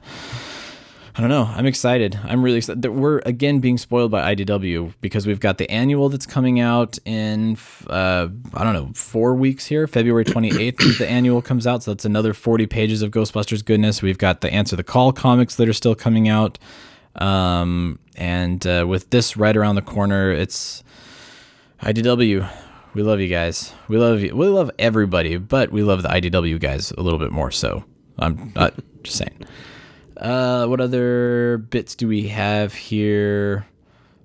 [1.15, 1.45] I don't know.
[1.55, 2.19] I'm excited.
[2.23, 2.85] I'm really excited.
[2.85, 7.57] We're again being spoiled by IDW because we've got the annual that's coming out in
[7.87, 9.87] uh, I don't know four weeks here.
[9.87, 14.01] February 28th, the annual comes out, so that's another 40 pages of Ghostbusters goodness.
[14.01, 16.59] We've got the Answer the Call comics that are still coming out,
[17.15, 20.83] um, and uh, with this right around the corner, it's
[21.81, 22.49] IDW.
[22.93, 23.73] We love you guys.
[23.87, 24.35] We love you.
[24.35, 27.51] We love everybody, but we love the IDW guys a little bit more.
[27.51, 27.83] So
[28.17, 29.45] I'm not just saying.
[30.19, 33.65] Uh, what other bits do we have here?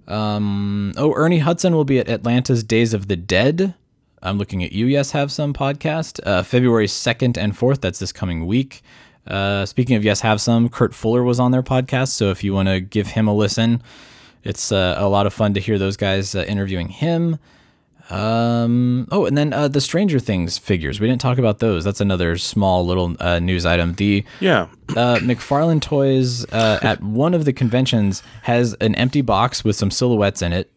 [0.09, 3.75] Um, oh, Ernie Hudson will be at Atlanta's Days of the Dead.
[4.21, 4.87] I'm looking at you.
[4.87, 6.19] Yes, have some podcast.
[6.27, 7.81] Uh, February 2nd and 4th.
[7.81, 8.83] That's this coming week.
[9.27, 10.69] Uh, speaking of Yes, have some.
[10.69, 12.09] Kurt Fuller was on their podcast.
[12.09, 13.83] So if you want to give him a listen,
[14.43, 17.39] it's uh, a lot of fun to hear those guys uh, interviewing him.
[18.11, 21.01] Um, oh, and then uh, the Stranger Things figures.
[21.01, 21.85] We didn't talk about those.
[21.85, 23.95] That's another small little uh, news item.
[23.95, 24.69] The Yeah.
[24.91, 29.91] uh, McFarlane Toys uh, at one of the conventions has an empty box with some
[29.91, 30.71] silhouettes in it.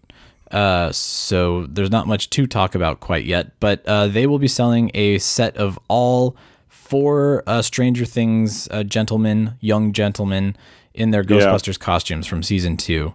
[0.51, 4.47] Uh, so there's not much to talk about quite yet, but uh, they will be
[4.47, 6.35] selling a set of all
[6.69, 10.55] four uh, Stranger Things uh, gentlemen, young gentlemen,
[10.93, 11.41] in their Yeah.
[11.41, 13.13] Ghostbusters costumes from season two.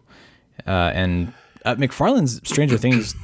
[0.66, 1.32] Uh, and
[1.64, 3.14] uh, McFarlane's Stranger Things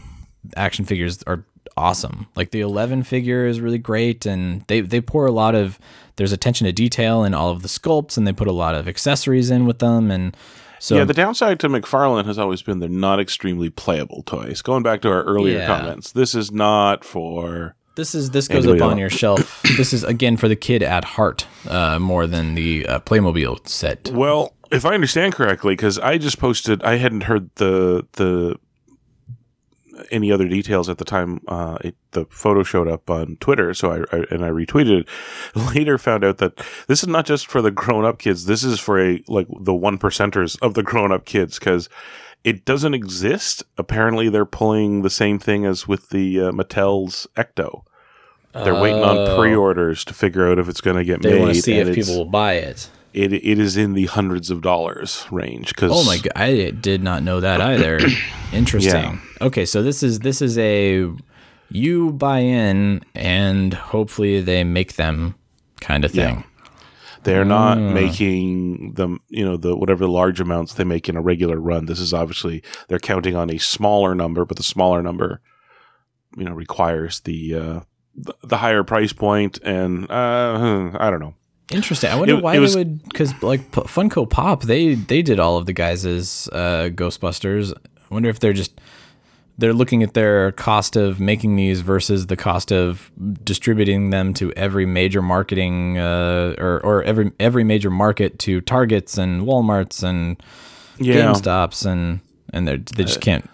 [0.57, 1.45] action figures are
[1.77, 2.27] awesome.
[2.35, 5.79] Like the 11 figure is really great and they they pour a lot of
[6.17, 8.89] there's attention to detail in all of the sculpts and they put a lot of
[8.89, 10.37] accessories in with them and
[10.81, 14.63] so yeah, the downside to McFarlane has always been they're not extremely playable toys.
[14.63, 15.67] Going back to our earlier Yeah.
[15.67, 19.63] comments, this is not for this is this goes up on your shelf.
[19.77, 24.11] this is again for the kid at heart uh, more than the uh, Playmobil set.
[24.13, 28.57] Well, if I understand correctly, because I just posted, I hadn't heard the the
[30.11, 31.41] any other details at the time.
[31.49, 35.09] Uh, it, the photo showed up on Twitter, so I, I and I retweeted it.
[35.75, 36.57] Later, found out that
[36.87, 38.47] this is not just for the grown up kids.
[38.47, 41.89] This is for a like the one percenters of the grown up kids because.
[42.45, 43.65] It doesn't exist.
[43.79, 47.83] Apparently, they're pulling the same thing as with the uh, Mattel's Ecto.
[48.55, 51.23] They're waiting on pre-orders to figure out if it's going to get Oh.
[51.29, 51.41] They made.
[51.43, 52.89] want to see if people will buy it.
[53.13, 57.03] it it is in the hundreds of dollars range because Oh my god, I did
[57.03, 57.99] not know that either.
[58.53, 58.93] Interesting.
[58.95, 59.19] Yeah.
[59.41, 61.09] Okay, so this is this is a
[61.71, 65.35] you buy in and hopefully they make them
[65.81, 66.45] kind of thing.
[67.25, 67.93] they're not Mm.
[67.93, 72.01] making them you know the whatever large amounts they make in a regular run this
[72.01, 75.41] is obviously they're counting on a smaller number but the smaller number
[76.37, 77.81] you know requires the uh
[78.43, 81.35] the, higher price point and uh i don't know
[81.71, 82.09] Interesting.
[82.11, 85.21] I wonder It- why it was- they would because like P- Funko Pop they they
[85.21, 87.75] did all of the guys' uh, Ghostbusters.
[87.77, 88.81] I wonder if they're just
[89.59, 93.11] they're looking at their cost of making these versus the cost of
[93.43, 99.19] distributing them to every major marketing uh, or or every every major market to Targets
[99.19, 100.41] and WalMarts and
[100.99, 101.17] Yeah.
[101.17, 102.21] GameStops and
[102.53, 103.49] and they they just can't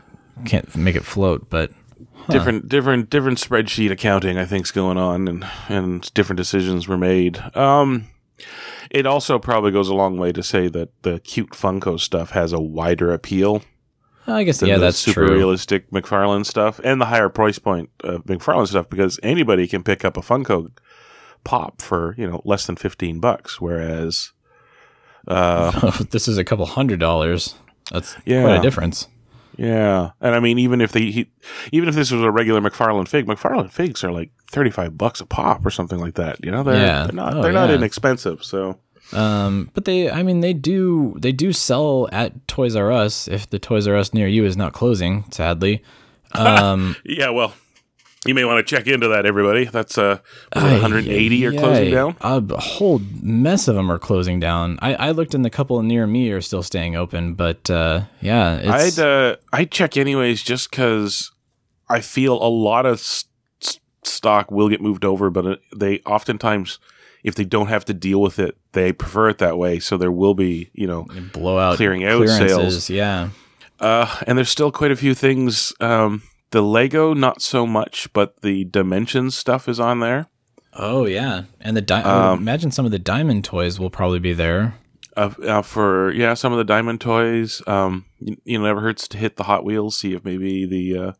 [0.44, 1.48] can't make it float.
[1.50, 1.72] But
[2.28, 7.42] different different different spreadsheet accounting I think's going on and and different decisions were made.
[7.56, 8.08] Um
[8.90, 12.52] it also probably goes a long way to say that the cute Funko stuff has
[12.52, 13.62] a wider appeal
[14.26, 15.36] I guess yeah, that's super true.
[15.36, 20.04] realistic McFarlane stuff and the higher price point of McFarlane stuff because anybody can pick
[20.04, 20.70] up a Funko
[21.44, 24.32] pop for, you know, less than 15 bucks whereas
[25.28, 27.54] uh this is a couple hundred dollars.
[27.90, 28.58] That's quite Yeah.
[28.58, 29.08] a difference.
[29.56, 31.30] Yeah, and I mean, even if they, he,
[31.70, 35.26] even if this was a regular McFarlane fig, McFarlane figs are like thirty-five bucks a
[35.26, 36.44] pop or something like that.
[36.44, 37.04] You know, they're, Yeah.
[37.04, 38.42] they're not Oh, they're not inexpensive.
[38.42, 38.80] So
[39.14, 43.48] Um, but they, I mean, they do they do sell at Toys R Us if
[43.48, 45.24] the Toys R Us near you is not closing.
[45.30, 45.82] Sadly,
[46.32, 47.54] um, yeah, well,
[48.26, 49.64] you may want to check into that, everybody.
[49.64, 50.18] That's uh,
[50.54, 52.16] was it 180 are closing yeah, down.
[52.20, 54.78] A whole mess of them are closing down.
[54.80, 57.34] I, I looked, and the couple near me are still staying open.
[57.34, 61.32] But uh, yeah, I'd uh, I'd check anyways, just because
[61.88, 63.26] I feel a lot of s-
[63.62, 66.78] s- stock will get moved over, but uh, they oftentimes,
[67.24, 69.80] if they don't have to deal with it, they prefer it that way.
[69.80, 72.88] So there will be, you know, blowout clearing out sales.
[72.90, 73.30] Yeah,
[73.80, 75.72] Uh, and there's still quite a few things.
[75.80, 80.26] Um, the Lego, not so much, but the Dimensions stuff is on there.
[80.74, 84.32] oh yeah, and the di- Um, imagine some of the diamond toys will probably be
[84.34, 84.74] there.
[85.16, 87.62] Uh, uh, for yeah, some of the Diamond toys.
[87.68, 90.98] Um, you, you know, never hurts to hit the Hot Wheels, see if maybe the
[90.98, 91.12] uh,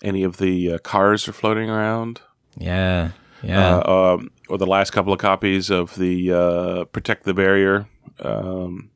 [0.00, 2.20] any of the uh, cars are floating around.
[2.56, 3.10] Yeah,
[3.42, 3.78] yeah.
[3.78, 7.86] Uh, um, or the last couple of copies of the uh, Protect the Barrier.
[8.20, 8.90] Um,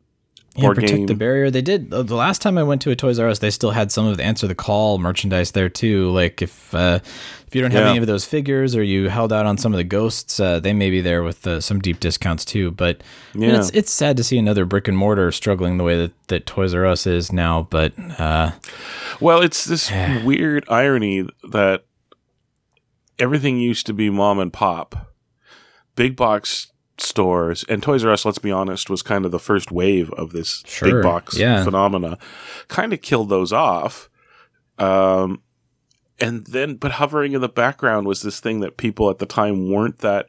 [0.57, 1.07] Yeah, protect game.
[1.07, 1.51] the barrier.
[1.51, 3.39] They did the last time I went to a Toys R Us.
[3.39, 6.11] They still had some of the Answer the Call merchandise there too.
[6.11, 6.99] Like if uh,
[7.47, 7.91] if you don't have Yeah.
[7.91, 10.73] any of those figures or you held out on some of the ghosts, uh, they
[10.73, 12.73] may be there with uh, some deep discounts too.
[12.73, 13.03] But
[13.35, 13.59] Yeah.
[13.59, 16.75] it's it's sad to see another brick and mortar struggling the way that, that Toys
[16.75, 17.69] R Us is now.
[17.71, 18.51] But uh,
[19.21, 19.91] Well, it's this
[20.25, 21.85] weird irony that
[23.21, 25.15] everything used to be mom and pop.
[25.97, 29.71] Big box stores and Toys R Us, let's be honest, was kind of the first
[29.71, 31.65] wave of this Sure, big box yeah.
[31.65, 32.19] phenomena.
[32.69, 34.09] Kind of killed those off.
[34.79, 35.43] Um,
[36.19, 39.71] and then, but hovering in the background was this thing that people at the time
[39.71, 40.29] weren't that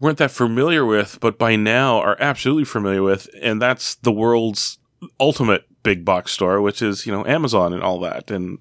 [0.00, 4.78] weren't that familiar with, but by now are absolutely familiar with, and that's the world's
[5.20, 8.30] ultimate big box store, which is you know Amazon and all that.
[8.30, 8.58] And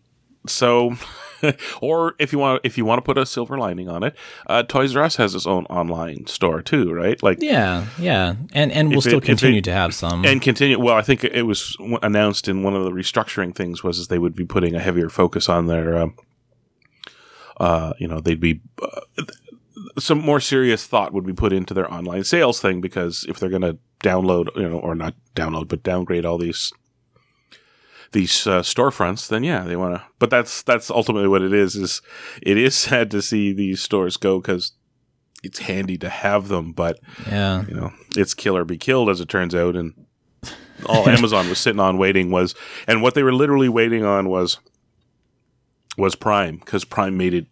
[0.47, 0.95] so,
[1.81, 4.15] or if you want, if you want to put a silver lining on it,
[4.47, 7.21] uh, Toys R Us has its own online store too, right?
[7.21, 10.25] Like yeah, yeah, and and we'll If it- still continue it- to have some.
[10.25, 10.79] and continue.
[10.79, 14.35] Well, I think it was announced in one of the restructuring things was they would
[14.35, 16.15] be putting a heavier focus on their, um,
[17.59, 19.01] uh, you know, they'd be uh,
[19.99, 23.49] some more serious thought would be put into their online sales thing because if they're
[23.49, 26.71] going to download, you know, or not download, but downgrade all these
[28.13, 30.03] these uh, storefronts, then yeah, they want to.
[30.19, 31.75] But that's that's ultimately what it is.
[31.75, 32.01] Is
[32.41, 34.71] it is sad to see these stores go because
[35.43, 39.19] it's handy to have them, but yeah, you know, it's kill or be killed as
[39.19, 39.75] it turns out.
[39.75, 39.93] And
[40.85, 42.55] all Amazon was sitting on waiting was,
[42.87, 44.59] and what they were literally waiting on was,
[45.97, 47.47] was Prime because Prime made it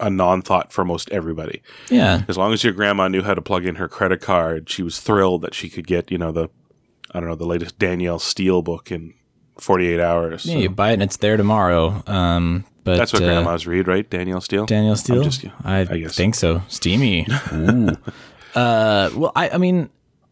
[0.00, 1.62] a non thought for most everybody.
[1.90, 4.82] yeah, As long as your grandma knew how to plug in her credit card, she
[4.82, 6.48] was thrilled that she could get, you know, the,
[7.12, 9.14] I don't know, the latest Danielle Steel book in
[9.60, 10.46] 48 hours.
[10.46, 10.54] yeah.
[10.54, 12.02] So You buy it and it's there tomorrow.
[12.06, 14.08] Um, but that's what uh, grandmas read, right?
[14.08, 14.66] Danielle Steel?
[14.66, 15.22] Danielle Steel?
[15.22, 16.16] just- I, I guess.
[16.16, 16.62] think so.
[16.68, 17.26] Steamy.
[17.52, 17.88] Ooh.
[18.54, 19.90] uh, well, I, I mean,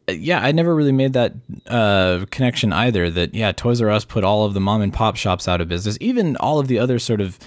[0.08, 1.34] yeah, I never really made that
[1.66, 3.10] uh, connection either.
[3.10, 5.68] That yeah, Toys R Us put all of the mom and pop shops out of
[5.68, 5.98] business.
[6.00, 7.38] Even all of the other sort of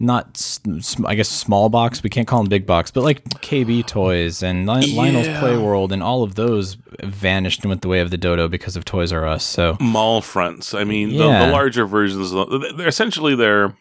[0.00, 0.58] not,
[1.04, 2.02] I guess, small box.
[2.02, 5.92] We can't call them big box, but like KB Toys and Li- Lionel's Play World
[5.92, 9.12] and all of those vanished and went the way of the dodo because of Toys
[9.12, 9.44] R Us.
[9.44, 10.72] So mall fronts.
[10.72, 13.76] I mean, the, the larger versions, they're essentially they're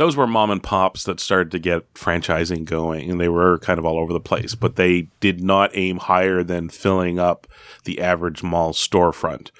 [0.00, 3.78] those were mom and pops that started to get franchising going, and they were kind
[3.78, 4.54] of all over the place.
[4.54, 7.46] But they did not aim higher than filling up
[7.84, 9.50] the average mall storefront,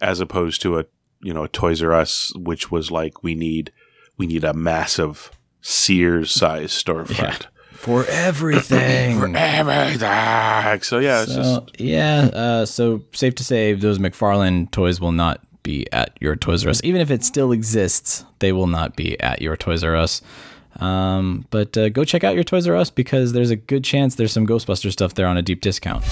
[0.00, 0.84] as opposed to a
[1.22, 3.72] you know a Toys R Us, which was like we need
[4.18, 7.46] we need a massive Sears size storefront.
[7.72, 9.18] for everything.
[9.18, 10.82] For everything.
[10.82, 15.12] So yeah, it's just So, yeah, uh, so safe to say those McFarlane toys will
[15.12, 16.80] not be at your Toys R Us.
[16.84, 20.22] Even if it still exists, they will not be at your Toys R Us.
[20.80, 24.14] Um, but uh, go check out your Toys R Us because there's a good chance
[24.14, 26.04] there's some Ghostbuster stuff there on a deep discount.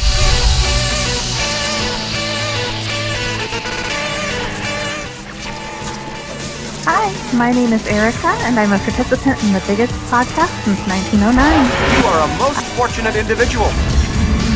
[7.36, 11.36] My name is Erica, and I'm a participant in the biggest podcast since 1909.
[11.36, 13.68] You are a most fortunate individual.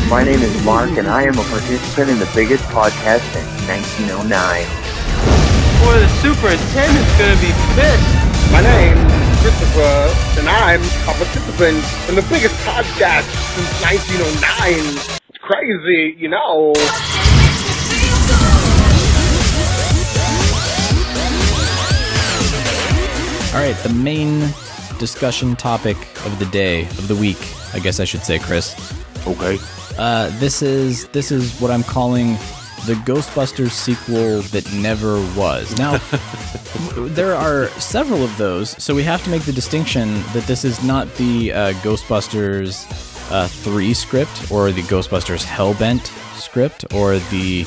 [0.09, 4.25] My name is Mark, and I am a participant in the biggest podcast since 1909.
[4.25, 8.17] Boy, the superintendent's gonna be pissed.
[8.49, 10.09] My name is Christopher,
[10.41, 13.29] and I'm a participant in the biggest podcast
[13.61, 15.21] since 1909.
[15.29, 16.73] It's crazy, you know.
[23.53, 24.41] All right, the main
[25.01, 27.39] discussion topic of the day of the week,
[27.75, 28.77] I guess I should say, Chris.
[29.27, 29.59] Okay.
[29.99, 32.35] Uh, this is this is what I'm calling
[32.87, 35.77] the Ghostbusters sequel that never was.
[35.79, 35.99] Now,
[36.95, 40.85] there are several of those, so we have to make the distinction that this is
[40.85, 42.87] not the uh, Ghostbusters
[43.33, 46.07] uh, 3 script or the Ghostbusters Hellbent
[46.39, 47.67] script or the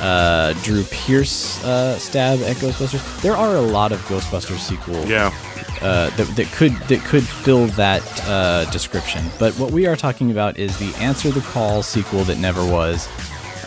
[0.00, 3.22] uh, Drew Pearce uh, stab at Ghostbusters.
[3.22, 5.08] There are a lot of Ghostbusters sequels.
[5.08, 5.34] Yeah.
[5.80, 10.32] Uh, that, that could that could fill that uh, description, but what we are talking
[10.32, 13.08] about is the Answer the Call sequel that never was,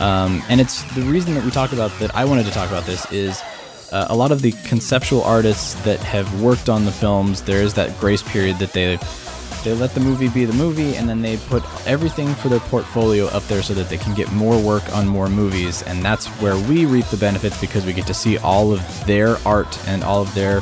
[0.01, 2.13] um, and it's the reason that we talk about that.
[2.13, 3.41] I wanted to talk about this is
[3.93, 7.43] uh, a lot of the conceptual artists that have worked on the films.
[7.43, 8.97] There is that grace period that they
[9.63, 13.25] they let the movie be the movie, and then they put everything for their portfolio
[13.27, 16.57] up there so that they can get more work on more movies, and that's where
[16.57, 20.21] we reap the benefits because we get to see all of their art and all
[20.21, 20.61] of their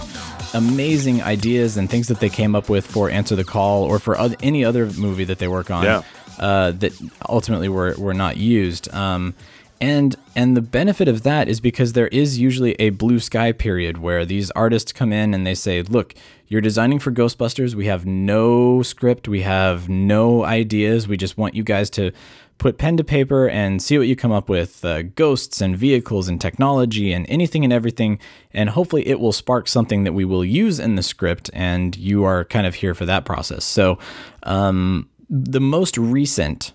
[0.53, 4.17] amazing ideas and things that they came up with for Answer the Call or for
[4.17, 6.01] other, any other movie that they work on Yeah.
[6.39, 6.93] uh, that
[7.27, 8.91] ultimately were, were not used.
[8.93, 9.35] Um,
[9.81, 13.97] and and the benefit of that is because there is usually a blue sky period
[13.99, 16.15] where these artists come in and they say, "Look,
[16.49, 17.75] you're designing for Ghostbusters.
[17.75, 19.27] We have no script.
[19.27, 21.07] We have no ideas.
[21.07, 22.11] We just want you guys to
[22.57, 26.27] put pen to paper and see what you come up with uh, ghosts and vehicles
[26.27, 28.19] and technology and anything and everything
[28.51, 32.25] and hopefully it will spark something that we will use in the script and you
[32.25, 33.97] are kind of here for that process so
[34.43, 36.73] um, the most recent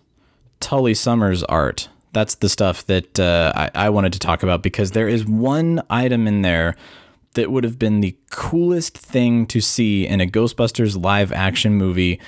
[0.58, 4.92] tully summers art that's the stuff that uh, I, I wanted to talk about because
[4.92, 6.76] there is one item in there
[7.34, 12.20] that would have been the coolest thing to see in a ghostbusters live action movie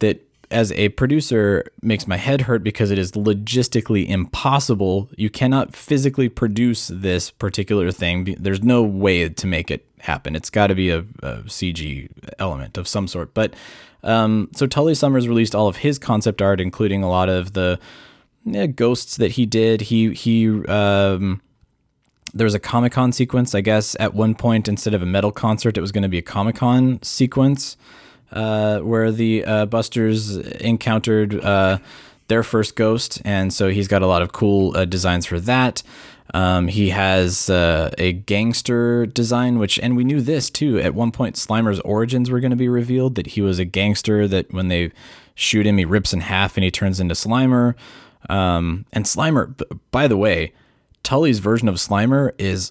[0.00, 5.08] that as a producer makes my head hurt because it is logistically impossible.
[5.16, 8.36] You cannot physically produce this particular thing.
[8.38, 10.34] There's no way to make it happen.
[10.34, 12.08] It's got to be a, a CG
[12.38, 13.32] element of some sort.
[13.32, 13.54] But
[14.02, 17.78] um, so Tully Summers released all of his concept art, including a lot of the
[18.44, 19.82] yeah, ghosts that he did.
[19.82, 21.40] He he um,
[22.32, 25.32] there was a Comic Con sequence, I guess, at one point instead of a metal
[25.32, 27.76] concert, it was going to be a Comic Con sequence
[28.32, 31.78] uh, where the uh, Busters encountered uh,
[32.28, 35.82] their first ghost, and so he's got a lot of cool uh, designs for that.
[36.32, 40.78] Um, he has uh, a gangster design, which, and we knew this too.
[40.78, 44.28] At one point, Slimer's origins were going to be revealed that he was a gangster.
[44.28, 44.92] That when they
[45.34, 47.74] shoot him, he rips in half and he turns into Slimer.
[48.28, 49.60] Um, and Slimer,
[49.90, 50.52] by the way,
[51.10, 52.70] Tully's version of Slimer is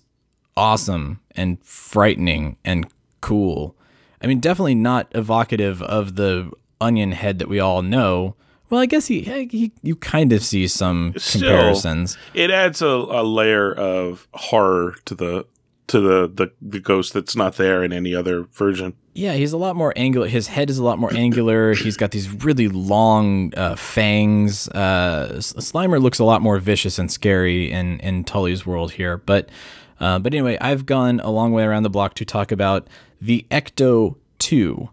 [0.56, 2.88] awesome and frightening and
[3.20, 3.76] cool.
[4.22, 8.38] I mean, definitely not evocative of the onion head that we all know.
[8.70, 12.18] Well, I guess he, he you kind of see some Still, comparisons.
[12.34, 15.46] It adds a, a layer of horror to the
[15.88, 18.94] to the, the the ghost that's not there in any other version.
[19.20, 20.30] Yeah, he's a lot more angular.
[20.30, 21.74] His head is a lot more angular.
[21.76, 24.70] He's got these really long uh, fangs.
[24.70, 29.18] Uh, Slimer looks a lot more vicious and scary in in Tully's world here.
[29.18, 29.50] But
[30.00, 32.88] uh, but anyway, I've gone a long way around the block to talk about
[33.20, 34.90] the Ecto Two.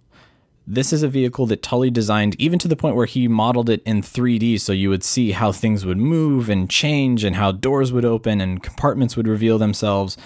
[0.66, 3.80] This is a vehicle that Tully designed, even to the point where he modeled it
[3.86, 7.92] in 3D, so you would see how things would move and change, and how doors
[7.92, 10.18] would open and compartments would reveal themselves.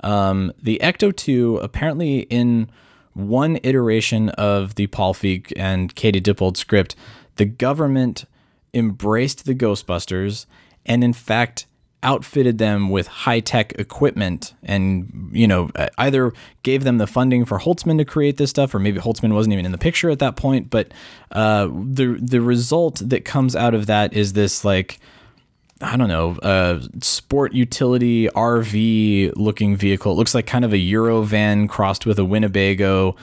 [0.00, 2.68] Um, the Ecto 2, apparently in
[3.16, 6.94] one iteration of the Paul Feig and Katie Dippold script,
[7.36, 8.26] the government
[8.74, 10.44] embraced the Ghostbusters
[10.84, 11.66] and, in fact,
[12.02, 16.30] outfitted them with high tech equipment and, you know, either
[16.62, 19.64] gave them the funding for Holtzmann to create this stuff, or maybe Holtzmann wasn't even
[19.64, 20.68] in the picture at that point.
[20.68, 20.92] But
[21.32, 25.00] uh, the, the result that comes out of that is this, like,
[25.82, 30.12] I don't know, uh, sport utility RV looking vehicle.
[30.12, 33.14] It looks like kind of a Euro van crossed with a Winnebago,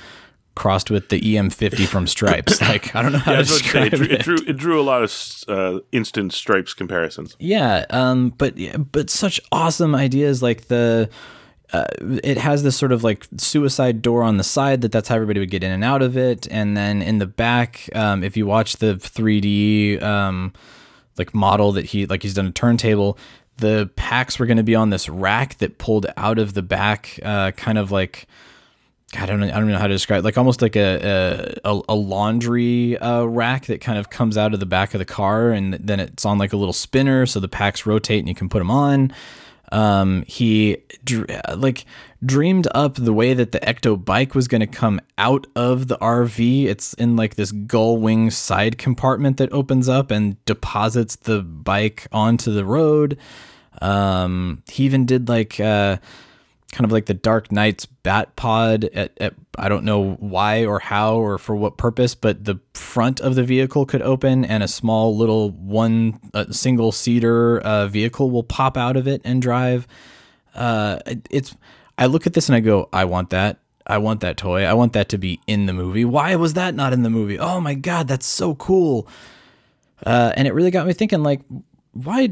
[0.55, 2.61] crossed with the EM50 from Stripes.
[2.73, 4.21] Like I don't know how Yeah, to was about to say, describe it, drew, it,
[4.21, 7.35] drew, it drew a lot of uh, instant stripes comparisons.
[7.39, 8.55] Yeah, um, but
[8.91, 11.09] but such awesome ideas like the.
[11.71, 11.85] Uh,
[12.23, 15.39] it has this sort of like suicide door on the side that that's how everybody
[15.39, 18.45] would get in and out of it and then in the back um, if you
[18.45, 20.53] watch the 3d um,
[21.17, 23.17] like model that he like he's done a turntable
[23.57, 27.19] the packs were going to be on this rack that pulled out of the back
[27.23, 28.27] uh, kind of like
[29.15, 30.23] I don't know, I don't know how to describe it.
[30.23, 34.59] like almost like a a, a laundry uh, rack that kind of comes out of
[34.59, 37.47] the back of the car and then it's on like a little spinner so the
[37.47, 39.13] packs rotate and you can put them on.
[39.71, 41.85] Um, he dr- like
[42.25, 45.97] dreamed up the way that the Ecto bike was going to come out of the
[45.97, 46.65] RV.
[46.65, 52.07] It's in like this gull wing side compartment that opens up and deposits the bike
[52.11, 53.17] onto the road.
[53.81, 55.97] Um, he even did like uh,
[56.73, 60.79] kind of like the Dark Knight's bat pod at, at I don't know why or
[60.79, 64.67] how or for what purpose, but the front of the vehicle could open and a
[64.67, 66.19] small little one
[66.51, 69.87] single seater uh, vehicle will pop out of it and drive.
[70.55, 70.99] Uh,
[71.29, 71.55] it's
[71.97, 73.59] I look at this and I go, I want that.
[73.85, 74.63] I want that toy.
[74.63, 76.05] I want that to be in the movie.
[76.05, 77.37] Why was that not in the movie?
[77.37, 79.07] Oh my god, that's so cool.
[80.05, 81.41] Uh, and it really got me thinking, like,
[81.93, 82.31] why?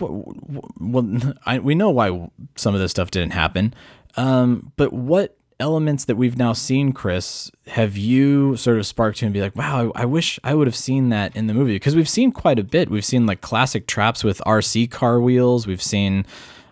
[0.00, 3.74] Well, I, we know why some of this stuff didn't happen,
[4.16, 9.26] um, but what elements that we've now seen, Chris, have you sort of sparked you
[9.26, 11.74] and be like, wow, I, I wish I would have seen that in the movie?
[11.74, 12.90] Because we've seen quite a bit.
[12.90, 15.66] We've seen like classic traps with RC car wheels.
[15.66, 16.26] We've seen,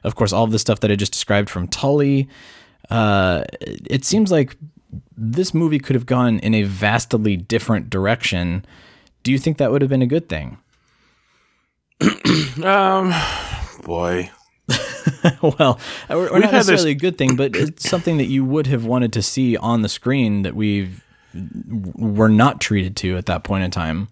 [0.04, 2.28] of course, all of the stuff that I just described from Tully.
[2.90, 4.56] Uh, it seems like
[5.16, 8.64] this movie could have gone in a vastly different direction.
[9.22, 10.58] Do you think that would have been a good thing?
[12.64, 13.12] um,
[13.84, 14.30] boy.
[15.42, 15.78] well,
[16.08, 19.12] we're, we're not necessarily a good thing, but it's something that you would have wanted
[19.12, 20.90] to see on the screen that we
[21.94, 24.08] were not treated to at that point in time.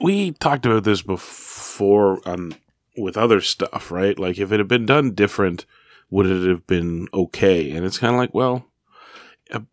[0.00, 2.54] We talked about this before on
[2.96, 4.18] with other stuff, right?
[4.18, 5.64] Like if it had been done different,
[6.10, 7.70] would it have been okay?
[7.70, 8.66] And it's kind of like, well,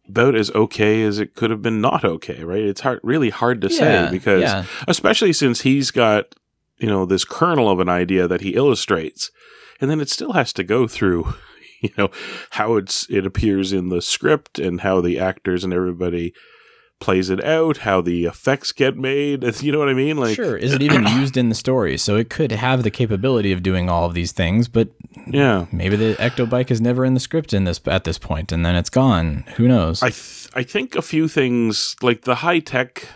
[0.07, 2.63] about as okay as it could have been not okay, right?
[2.63, 4.65] It's hard, really hard to yeah, say because, yeah.
[4.87, 6.35] especially since he's got
[6.79, 9.31] you know this kernel of an idea that he illustrates.
[9.81, 11.35] And then it still has to go through
[11.81, 12.09] you know
[12.51, 16.33] how it's it appears in the script and how the actors and everybody
[16.99, 20.17] plays it out how the effects get made you know what i mean?
[20.17, 20.57] Like sure.
[20.57, 21.97] Is it even used in the story?
[21.97, 24.89] So it could have the capability of doing all of these things but
[25.27, 25.65] yeah.
[25.71, 28.65] maybe the ecto bike is never in the script in this at this point and
[28.65, 29.45] then it's gone.
[29.55, 30.03] Who knows?
[30.03, 33.07] I th- i think a few things like the high tech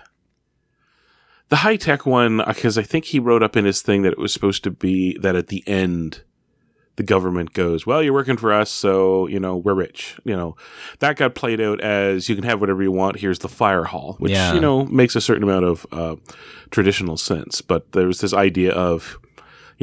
[1.49, 4.19] the high tech one, because I think he wrote up in his thing that it
[4.19, 6.23] was supposed to be that at the end,
[6.95, 10.19] the government goes, well, you're working for us, so, you know, we're rich.
[10.25, 10.55] You know,
[10.99, 13.19] that got played out as you can have whatever you want.
[13.19, 14.53] Here's the fire hall, which, yeah.
[14.53, 16.15] you know, makes a certain amount of uh,
[16.69, 17.61] traditional sense.
[17.61, 19.17] But there was this idea of,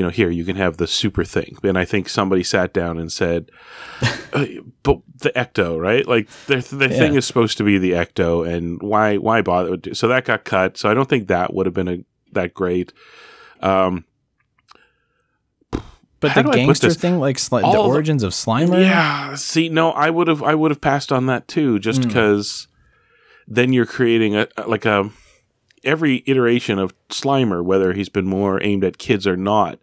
[0.00, 1.58] you know, here you can have the super thing.
[1.62, 3.50] And I think somebody sat down and said,
[4.32, 4.46] uh,
[4.82, 6.06] but the ecto, right?
[6.06, 6.96] Like the, the yeah.
[6.96, 9.76] thing is supposed to be the ecto, and why why bother?
[9.92, 10.78] So that got cut.
[10.78, 11.98] So I don't think that would have been a
[12.32, 12.94] that great.
[13.60, 14.06] Um,
[16.20, 18.80] but the gangster thing, like sli- the origins the, of Slimer.
[18.80, 19.34] Yeah.
[19.34, 22.46] See, no, I would have I would have passed on that too, just because.
[22.48, 22.66] Mm.
[23.52, 25.10] Then you're creating a like a
[25.84, 29.78] every iteration of Slimer, whether he's been more aimed at kids or not,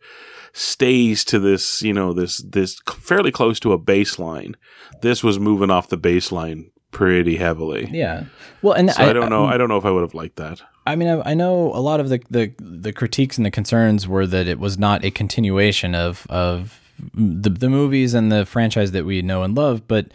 [0.54, 4.56] stays to this, you know, this this fairly close to a baseline.
[5.02, 7.90] This was moving off the baseline pretty heavily.
[7.92, 8.26] Yeah.
[8.62, 9.46] Well, and so I, I, don't know.
[9.46, 10.62] I, I don't know if I would have liked that.
[10.86, 14.08] I mean, I, I, know a lot of the, the the critiques and the concerns
[14.08, 16.80] were that it was not a continuation of of
[17.14, 20.08] the the movies and the franchise that we know and love, but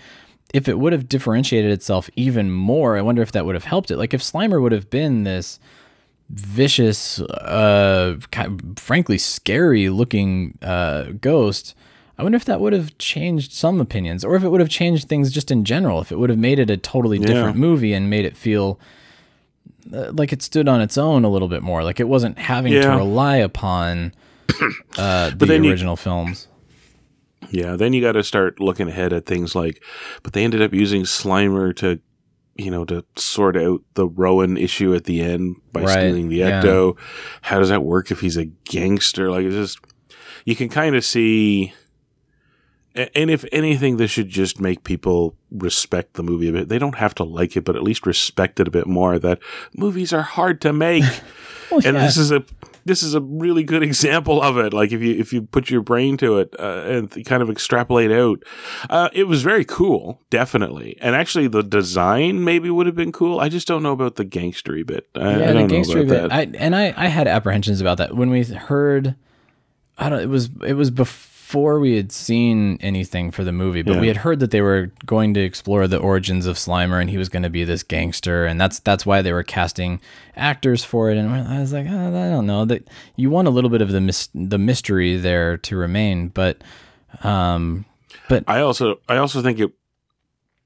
[0.52, 3.90] if it would have differentiated itself even more, I wonder if that would have helped
[3.90, 3.96] it.
[3.96, 5.58] Like if Slimer would have been this
[6.28, 11.74] vicious, uh, kind of, frankly scary looking uh, ghost,
[12.18, 15.08] I wonder if that would have changed some opinions, or if it would have changed
[15.08, 16.00] things just in general.
[16.00, 18.78] If it would have made it a totally different movie and made it feel
[19.92, 22.74] uh, like it stood on its own a little bit more, like it wasn't having
[22.74, 22.82] yeah.
[22.82, 24.12] to rely upon
[24.98, 26.48] uh, the original films.
[27.52, 29.84] Yeah, then you got to start looking ahead at things like,
[30.22, 32.00] but they ended up using Slimer to,
[32.56, 35.90] you know, to sort out the Rowan issue at the end by right.
[35.90, 36.96] stealing the Ecto.
[36.96, 37.04] Yeah.
[37.42, 39.30] How does that work if he's a gangster?
[39.30, 39.78] Like, it's just,
[40.46, 41.74] you can kind of see,
[42.94, 46.68] and if anything, this should just make people respect the movie a bit.
[46.68, 49.18] They don't have to like it, but at least respect it a bit more.
[49.18, 49.38] That
[49.74, 51.04] movies are hard to make.
[51.70, 52.04] well, and yeah.
[52.04, 52.44] this is a
[52.84, 54.74] this is a really good example of it.
[54.74, 58.10] Like if you if you put your brain to it uh, and kind of extrapolate
[58.10, 58.42] out,
[58.90, 60.98] uh, it was very cool, definitely.
[61.00, 63.40] And actually, the design maybe would have been cool.
[63.40, 65.08] I just don't know about the gangstery bit.
[65.14, 66.30] I, yeah, I the gangstery bit.
[66.30, 69.14] I, and I I had apprehensions about that when we heard.
[69.96, 70.20] I don't.
[70.20, 74.00] It was it was before before we had seen anything for the movie, but yeah.
[74.00, 77.18] we had heard that they were going to explore the origins of Slimer and he
[77.18, 80.00] was going to be this gangster, and that's that's why they were casting
[80.34, 81.18] actors for it.
[81.18, 83.90] And I was like, oh, I don't know that you want a little bit of
[83.90, 86.64] the mis- the mystery there to remain, but
[87.22, 87.84] um,
[88.30, 89.72] but I also I also think it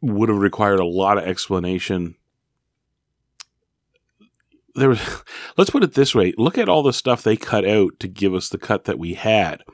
[0.02, 2.14] would have required a lot of explanation.
[4.76, 5.00] There was,
[5.56, 8.34] let's put it this way: look at all the stuff they cut out to give
[8.34, 9.64] us the cut that we had.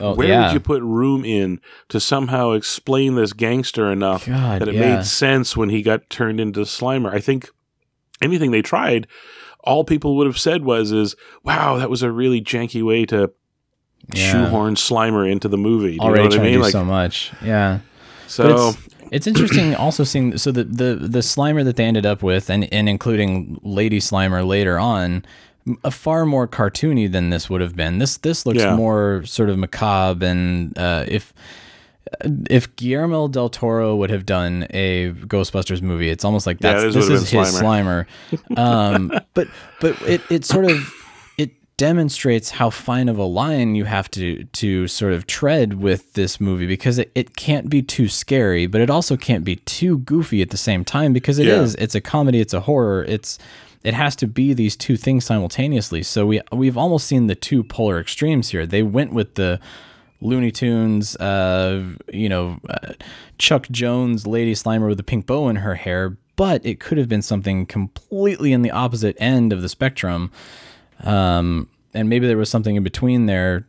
[0.00, 0.46] Oh, Where yeah.
[0.46, 4.96] would you put room in to somehow explain this gangster enough God, that it yeah.
[4.96, 7.12] made sense when he got turned into Slimer?
[7.12, 7.50] I think
[8.22, 9.06] anything they tried,
[9.64, 11.14] all people would have said was, "Is
[11.44, 13.32] wow, that was a really janky way to
[14.14, 14.32] Yeah.
[14.32, 16.52] shoehorn Slimer into the movie." Do you already know what I trying mean?
[16.52, 17.32] to do Like, so much.
[17.44, 17.78] Yeah.
[18.26, 18.72] So-
[19.10, 22.64] it's, interesting also seeing so the, the the Slimer that they ended up with, and
[22.72, 25.22] and including Lady Slimer later on,
[25.84, 27.98] a far more cartoony than this would have been.
[27.98, 28.74] This this looks Yeah.
[28.76, 31.32] more sort of macabre, and uh, if
[32.50, 36.94] if Guillermo del Toro would have done a Ghostbusters movie, it's almost like Yeah, that's
[36.94, 38.06] this this is his Slimer.
[38.56, 39.48] um, but
[39.80, 40.92] but it it sort of
[41.38, 46.12] it demonstrates how fine of a line you have to to sort of tread with
[46.14, 49.98] this movie because it, it can't be too scary, but it also can't be too
[49.98, 51.84] goofy at the same time because it is Yeah.
[51.84, 53.38] it's a comedy, it's a horror, it's
[53.84, 56.02] it has to be these two things simultaneously.
[56.02, 58.66] So we we've almost seen the two polar extremes here.
[58.66, 59.60] They went with the
[60.20, 62.92] Looney Tunes, uh, you know, uh,
[63.38, 67.08] Chuck Jones, Lady Slimer with a pink bow in her hair, but it could have
[67.08, 70.30] been something completely in the opposite end of the spectrum.
[71.02, 73.66] Um, and maybe there was something in between there,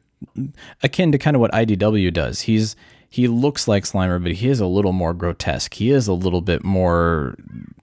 [0.84, 2.41] akin to kind of what IDW does.
[2.41, 2.76] He's
[3.14, 5.76] he looks like Slimer, but he is a little more grotesque.
[5.76, 7.36] He is a little bit more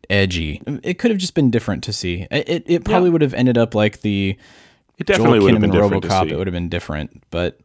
[0.08, 0.60] edgy.
[0.82, 2.26] It could have just been different to see.
[2.32, 4.36] It it, it probably would have ended up like the
[4.98, 6.30] It definitely Joel would have been Kinnaman different RoboCop.
[6.32, 7.60] It would have been different, but.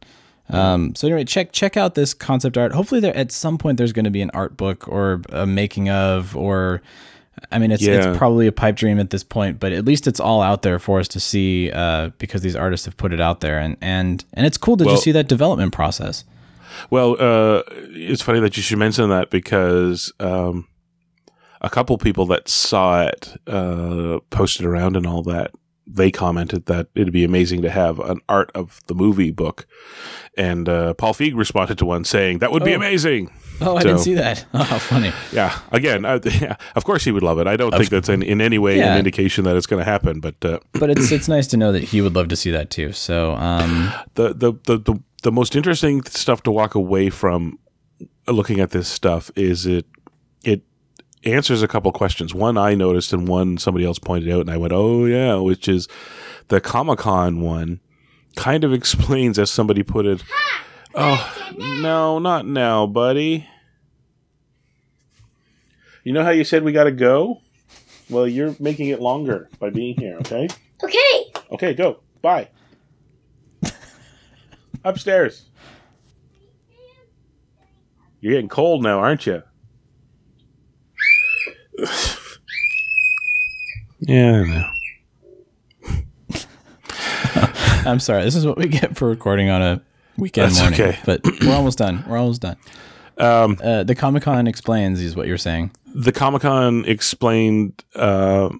[0.48, 2.70] Um, so anyway, check check out this concept art.
[2.70, 5.90] Hopefully, there at some point there's going to be an art book or a making
[5.90, 6.82] of, or
[7.50, 7.94] I mean, it's Yeah.
[8.10, 10.78] it's probably a pipe dream at this point, but at least it's all out there
[10.78, 14.24] for us to see uh, because these artists have put it out there, and and
[14.34, 16.22] and it's cool to Well- just see that development process.
[16.90, 20.66] Well, uh, it's funny that you should mention that because um,
[21.60, 25.50] a couple people that saw it uh, posted around and all that.
[25.88, 29.68] They commented that it'd be amazing to have an art of the movie book,
[30.36, 32.76] and uh, Paul Feig responded to one saying that would be Oh.
[32.76, 33.30] amazing.
[33.60, 34.44] Oh, I So, didn't see that.
[34.52, 35.12] Oh, how funny.
[35.32, 37.46] Yeah, again, I, yeah, of course he would love it.
[37.46, 38.92] I don't think that's in, in any way Yeah.
[38.94, 41.70] an indication that it's going to happen, but uh, But it's it's nice to know
[41.70, 42.90] that he would love to see that too.
[42.90, 47.58] So um, the, the the the the most interesting stuff to walk away from
[48.28, 49.84] looking at this stuff is it
[50.44, 50.62] it
[51.24, 52.32] answers a couple questions.
[52.32, 55.66] One I noticed and one somebody else pointed out and I went, "Oh yeah," which
[55.66, 55.88] is
[56.46, 57.80] the Comic-Con one
[58.36, 60.22] kind of explains as somebody put it,
[60.94, 63.48] "Oh, no, not now, buddy."
[66.04, 67.40] You know how you said we got to go?
[68.08, 70.46] Well, you're making it longer by being here, okay?
[70.84, 71.24] Okay.
[71.50, 71.98] Okay, go.
[72.22, 72.50] Bye.
[74.86, 75.46] Upstairs.
[78.20, 79.42] You're getting cold now, aren't you?
[84.00, 84.70] yeah, I know.
[87.90, 88.22] I'm sorry.
[88.22, 89.82] This is what we get for recording on a
[90.16, 90.80] weekend That's morning.
[90.80, 90.98] okay.
[91.04, 92.04] But we're almost done.
[92.08, 92.56] We're almost done.
[93.18, 95.72] Um, uh, the Comic Con explains is what you're saying.
[95.94, 98.50] the Comic Con explained uh,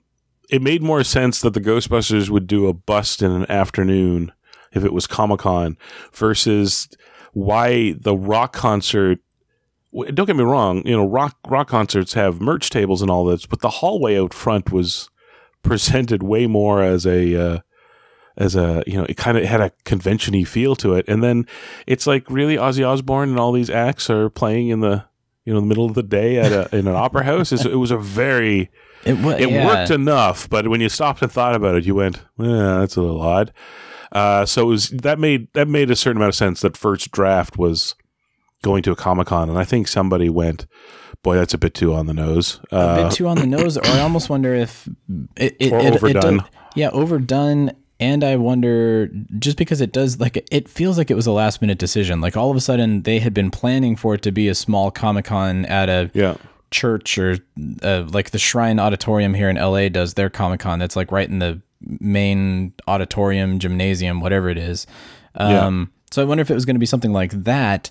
[0.50, 4.32] it made more sense that the Ghostbusters would do a bust in an afternoon
[4.76, 5.76] if it was Comic Con
[6.12, 6.88] versus
[7.32, 9.18] why the rock concert.
[10.12, 13.46] Don't get me wrong, you know, rock rock concerts have merch tables and all this,
[13.46, 15.08] but the hallway out front was
[15.62, 17.58] presented way more as a uh,
[18.36, 21.46] as a you know it kind of had a convention-y feel to it and then
[21.86, 25.02] it's like really ozzy osbourne and all these acts are playing in the
[25.46, 27.76] you know the middle of the day at a in an opera house It's- it
[27.76, 28.70] was a very
[29.04, 29.64] It, wa- it yeah.
[29.66, 33.00] worked enough but when you stopped and thought about it you went yeah that's a
[33.00, 33.52] little odd
[34.12, 37.10] uh, so it was that made that made a certain amount of sense that first
[37.10, 37.94] draft was
[38.62, 40.66] going to a comic-con and i think somebody went
[41.22, 43.76] boy that's a bit too on the nose a uh, bit too on the nose,
[43.76, 44.86] or I almost wonder if
[45.36, 46.36] it, it, it- it overdone.
[46.38, 47.72] does- yeah, overdone.
[47.98, 51.62] And I wonder, just because it does, like, it feels like it was a last
[51.62, 52.20] minute decision.
[52.20, 54.90] Like, all of a sudden, they had been planning for it to be a small
[54.90, 56.36] Comic Con at a yeah.
[56.70, 57.38] church or
[57.82, 60.78] uh, like the Shrine Auditorium here in LA does their Comic Con.
[60.78, 64.86] That's like right in the main auditorium, gymnasium, whatever it is.
[65.38, 65.66] Yeah.
[65.66, 67.90] Um, So I wonder if it was going to be something like that.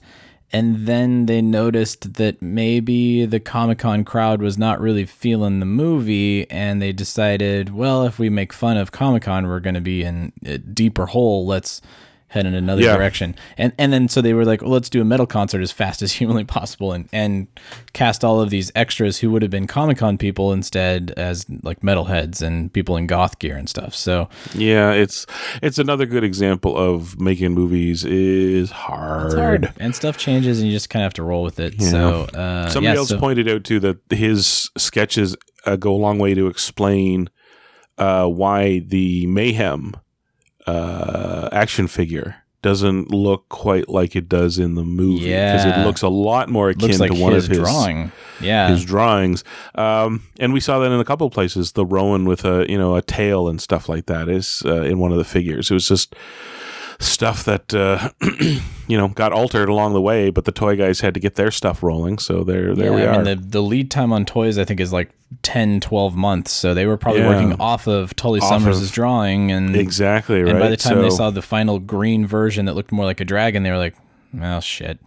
[0.51, 5.65] And then they noticed that maybe the Comic Con crowd was not really feeling the
[5.65, 9.81] movie, and they decided, well, if we make fun of Comic Con, we're going to
[9.81, 11.45] be in a deeper hole.
[11.45, 11.81] Let's
[12.27, 12.95] head in another Yeah.
[12.97, 13.35] direction.
[13.57, 16.01] And and then so they were like, well, let's do a metal concert as fast
[16.01, 17.47] as humanly possible, and and
[17.93, 21.81] cast all of these extras who would have been Comic Con people instead as like
[21.81, 23.93] metalheads and people in goth gear and stuff.
[23.95, 25.25] So Yeah, it's
[25.61, 29.25] it's another good example of making movies is hard.
[29.27, 31.75] it's hard, and stuff changes, and you just kind of have to roll with it.
[31.79, 31.89] Yeah.
[31.91, 35.97] So uh, somebody yeah, else so- pointed out too that his sketches uh, go a
[35.97, 37.29] long way to explain
[37.97, 39.93] uh, why the mayhem
[40.67, 45.81] uh, action figure doesn't look quite like it does in the movie because Yeah.
[45.81, 48.11] it looks a lot more akin like to one his of his drawing.
[48.41, 48.69] Yeah.
[48.69, 49.43] his drawings.
[49.75, 51.73] Um, and we saw that in a couple of places.
[51.73, 54.97] The Rowan with a you know a tail and stuff like that is uh, in
[54.97, 55.69] one of the figures.
[55.69, 56.15] It was just
[56.99, 58.09] stuff that uh,
[58.87, 61.51] you know got altered along the way, but the toy guys had to get their
[61.51, 62.17] stuff rolling.
[62.17, 63.23] So there there yeah, we I are.
[63.23, 66.51] mean, the, the lead time on toys, I think, is like 10, 12 months.
[66.51, 67.29] So they were probably Yeah.
[67.29, 69.51] working off of Tully Off Summers' of- drawing.
[69.51, 73.05] and Exactly, And by the time they saw the final green version that looked more
[73.05, 73.95] like a dragon, they were like,
[74.33, 74.99] well, shit.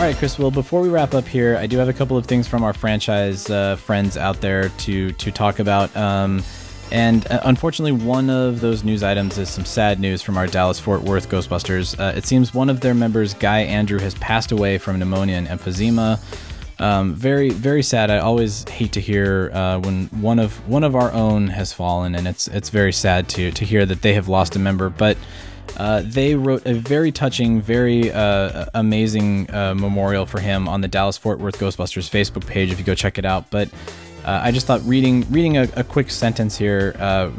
[0.00, 0.38] All right, Chris.
[0.38, 2.72] Well, before we wrap up here, I do have a couple of things from our
[2.72, 5.94] franchise uh, friends out there to to talk about.
[5.94, 6.42] Um,
[6.90, 10.80] and uh, unfortunately, one of those news items is some sad news from our Dallas
[10.80, 12.00] Fort Worth Ghostbusters.
[12.00, 15.46] Uh, it seems one of their members, Guy Andrew, has passed away from pneumonia and
[15.46, 16.18] emphysema.
[16.80, 18.10] Um, very, very sad.
[18.10, 22.14] I always hate to hear uh, when one of one of our own has fallen,
[22.14, 24.88] and it's it's very sad to to hear that they have lost a member.
[24.88, 25.18] But
[25.76, 30.88] uh, they wrote a very touching, very uh, amazing uh, memorial for him on the
[30.88, 32.70] Dallas Fort Worth Ghostbusters Facebook page.
[32.70, 33.68] If you go check it out, but
[34.24, 37.30] uh, I just thought reading reading a, a quick sentence here uh,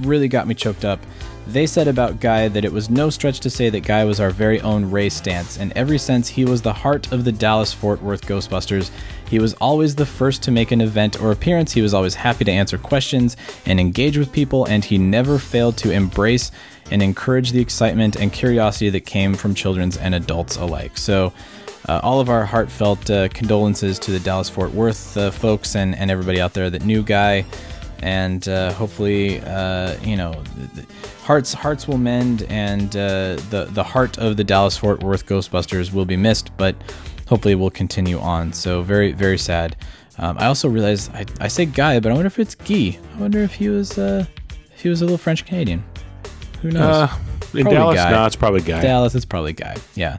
[0.00, 1.00] really got me choked up.
[1.46, 4.30] They said about Guy that it was no stretch to say that Guy was our
[4.30, 5.60] very own Ray Stantz.
[5.60, 8.90] In every sense, he was the heart of the Dallas Fort Worth Ghostbusters.
[9.30, 11.70] He was always the first to make an event or appearance.
[11.72, 15.76] He was always happy to answer questions and engage with people, and he never failed
[15.78, 16.50] to embrace
[16.90, 20.96] and encourage the excitement and curiosity that came from children's and adults alike.
[20.96, 21.32] So,
[21.88, 25.94] uh, all of our heartfelt uh, condolences to the Dallas Fort Worth uh, folks and,
[25.94, 27.44] and everybody out there that knew Guy.
[28.00, 30.42] And uh, hopefully, uh, you know,
[31.22, 35.94] hearts hearts will mend, and uh, the the heart of the Dallas Fort Worth Ghostbusters
[35.94, 36.76] will be missed, but
[37.26, 38.52] hopefully we'll continue on.
[38.52, 39.76] So very very sad.
[40.18, 42.98] Um, I also realized I, I say Guy, but I wonder if it's Guy.
[43.14, 44.28] I wonder if he was if
[44.76, 45.82] he was a little French Canadian.
[46.66, 47.08] Who knows?
[47.10, 47.18] Uh,
[47.54, 48.82] in Dallas, no, it's probably Guy.
[48.82, 49.76] Dallas, it's probably Guy.
[49.94, 50.18] Yeah.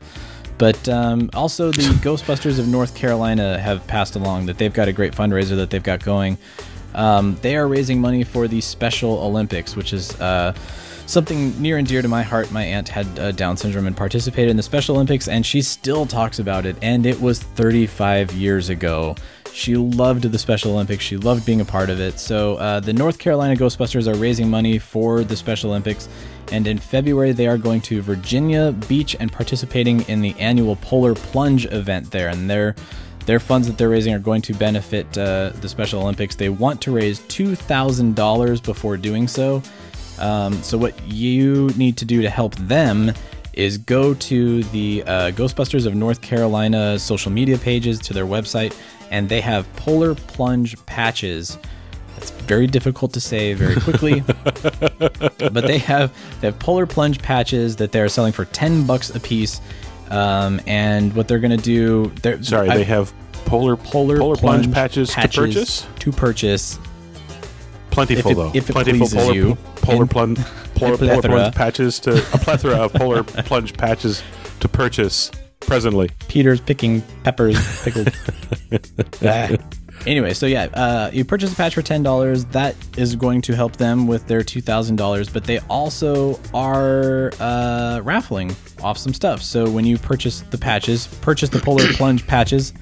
[0.57, 4.93] But um, also, the Ghostbusters of North Carolina have passed along that they've got a
[4.93, 6.37] great fundraiser that they've got going.
[6.95, 10.53] Um, they are raising money for the Special Olympics, which is uh,
[11.05, 12.49] something near and dear to my heart.
[12.51, 16.05] My aunt had uh, Down syndrome and participated in the Special Olympics, and she still
[16.05, 16.77] talks about it.
[16.81, 19.15] And it was 35 years ago.
[19.57, 21.03] She loved the Special Olympics.
[21.03, 22.19] She loved being a part of it.
[22.19, 26.07] So uh, the North Carolina Ghostbusters are raising money for the Special Olympics.
[26.51, 31.15] And in February, they are going to Virginia Beach and participating in the annual Polar
[31.15, 32.29] Plunge event there.
[32.29, 32.75] And their
[33.25, 36.35] their funds that they're raising are going to benefit uh, the Special Olympics.
[36.35, 39.63] They want to raise two thousand dollars before doing so.
[40.19, 43.11] Um, so what you need to do to help them
[43.53, 48.77] is go to the uh, Ghostbusters of North Carolina social media pages to their website,
[49.11, 51.57] and they have Polar Plunge patches.
[52.15, 54.21] That's very difficult to say very quickly,
[54.99, 59.19] but they have they have Polar Plunge patches that they're selling for ten bucks a
[59.19, 59.61] piece.
[60.09, 62.11] Um, and what they're gonna do?
[62.21, 63.13] They're, Sorry, I- they have
[63.45, 65.85] polar polar, polar plunge, patches, to purchase.
[65.99, 66.79] To purchase.
[67.91, 68.51] Plentiful If it- though.
[68.53, 69.57] if it Plentiful pleases polar, you.
[69.77, 70.39] polar plunge
[70.75, 74.23] polar, polar plunge patches to a plethora of polar plunge patches
[74.59, 76.09] to purchase presently.
[76.27, 78.11] Peter's picking peppers pickled.
[79.23, 79.49] Ah.
[80.05, 82.45] Anyway, so yeah, uh, you purchase a patch for ten dollars.
[82.45, 85.27] That is going to help them with their two thousand dollars.
[85.29, 89.41] But they also are uh, raffling off some stuff.
[89.41, 92.73] So when you purchase the patches, purchase the Polar Plunge patches.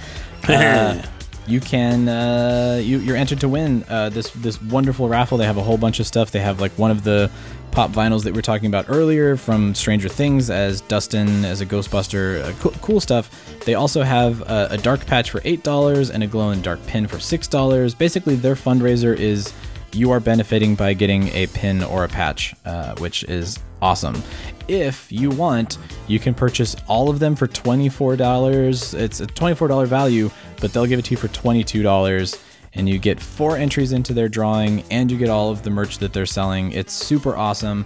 [0.47, 1.03] uh,
[1.47, 5.37] you can uh, you, you're entered to win uh, this this wonderful raffle.
[5.37, 6.31] They have a whole bunch of stuff.
[6.31, 7.31] They have like one of the
[7.77, 11.65] pop vinyls that we were talking about earlier from Stranger Things as Dustin as a
[11.67, 12.43] Ghostbuster.
[12.43, 13.29] Uh, cool, cool stuff.
[13.65, 16.83] They also have a, a dark patch for eight dollars and a glow in dark
[16.87, 17.93] pin for six dollars.
[17.93, 19.53] Basically, their fundraiser is
[19.93, 24.23] you are benefiting by getting a pin or a patch, uh, which is awesome.
[24.67, 28.99] If you want, you can purchase all of them for $24.
[28.99, 32.46] It's a $24 value, but they'll give it to you for $22.
[32.77, 35.97] And you get four entries into their drawing, and you get all of the merch
[35.97, 36.71] that they're selling.
[36.71, 37.85] It's super awesome.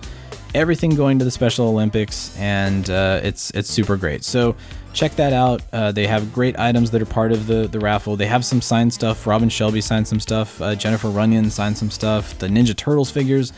[0.53, 4.25] Everything going to the Special Olympics, and uh, it's it's super great.
[4.25, 4.55] So
[4.91, 5.61] check that out.
[5.71, 8.17] Uh, they have great items that are part of the the raffle.
[8.17, 9.25] They have some signed stuff.
[9.25, 10.61] Robin Shelby signed some stuff.
[10.61, 12.37] Uh, Jennifer Runyon signed some stuff.
[12.37, 13.53] The Ninja Turtles figures.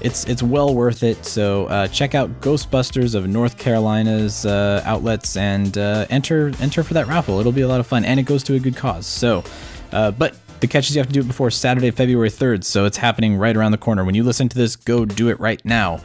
[0.00, 1.26] It's it's well worth it.
[1.26, 6.94] So uh, check out Ghostbusters of North Carolina's uh, outlets and uh, enter enter for
[6.94, 7.38] that raffle.
[7.38, 9.06] It'll be a lot of fun, and it goes to a good cause.
[9.06, 9.44] So,
[9.90, 12.64] but the catch is you have to do it before Saturday, February third.
[12.64, 14.02] So it's happening right around the corner.
[14.02, 16.00] When you listen to this, go do it right now.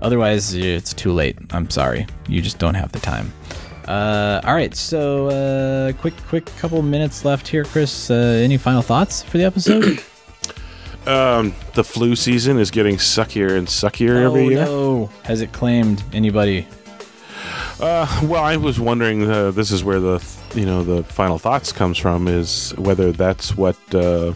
[0.00, 1.36] Otherwise, it's too late.
[1.50, 2.06] I'm sorry.
[2.28, 3.32] You just don't have the time.
[3.88, 8.08] Uh, all right, so uh, quick, quick couple minutes left here, Chris.
[8.08, 10.00] Uh, any final thoughts for the episode?
[11.04, 14.64] Um, the flu season is getting suckier and suckier every oh year.
[14.64, 15.10] no!
[15.24, 16.64] Has it claimed anybody?
[17.80, 19.28] Uh, well, I was wondering.
[19.30, 20.24] Uh, this is where the
[20.54, 24.32] you know the final thoughts comes from is whether that's what uh,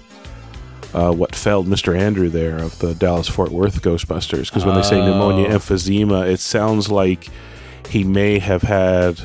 [0.94, 1.96] uh, what felled Mr.
[1.98, 4.46] Andrew there of the Dallas Fort Worth Ghostbusters.
[4.48, 5.58] Because when they say pneumonia Oh.
[5.58, 7.28] emphysema, it sounds like
[7.88, 9.20] he may have had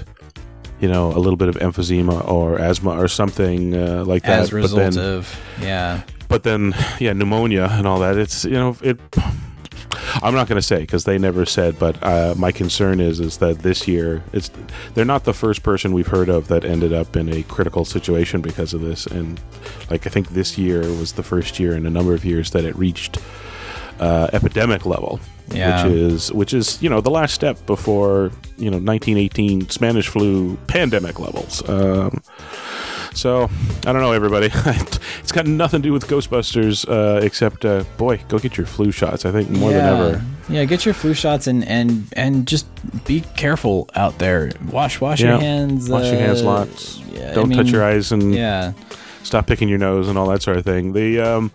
[0.80, 4.40] you know a little bit of emphysema or asthma or something uh, like that.
[4.42, 8.18] As a but result then, of yeah, but then yeah, pneumonia and all that.
[8.18, 9.00] It's you know it.
[10.24, 13.38] I'm not going to say because they never said, but uh, my concern is is
[13.38, 14.52] that this year it's
[14.94, 18.42] they're not the first person we've heard of that ended up in a critical situation
[18.42, 19.40] because of this, and
[19.90, 22.66] like I think this year was the first year in a number of years that
[22.66, 23.18] it reached
[24.00, 25.20] uh, epidemic level,
[25.50, 25.86] Yeah.
[25.86, 30.56] which is which is you know the last step before you know 1918 Spanish flu
[30.68, 31.68] pandemic levels.
[31.68, 32.22] Um,
[33.14, 33.50] so
[33.86, 34.50] I don't know, everybody.
[35.20, 38.92] it's got nothing to do with Ghostbusters, uh, except uh, boy, go get your flu
[38.92, 39.26] shots.
[39.26, 39.78] I think more yeah.
[39.78, 40.26] than ever.
[40.50, 42.68] Yeah, get your flu shots and and and just
[43.06, 44.52] be careful out there.
[44.70, 45.90] Wash wash your hands.
[45.90, 47.00] Wash your hands uh, lots.
[47.00, 48.74] yeah, Don't touch mean, your eyes and yeah.
[49.24, 50.94] stop picking your nose and all that sort of thing.
[50.94, 51.52] The um,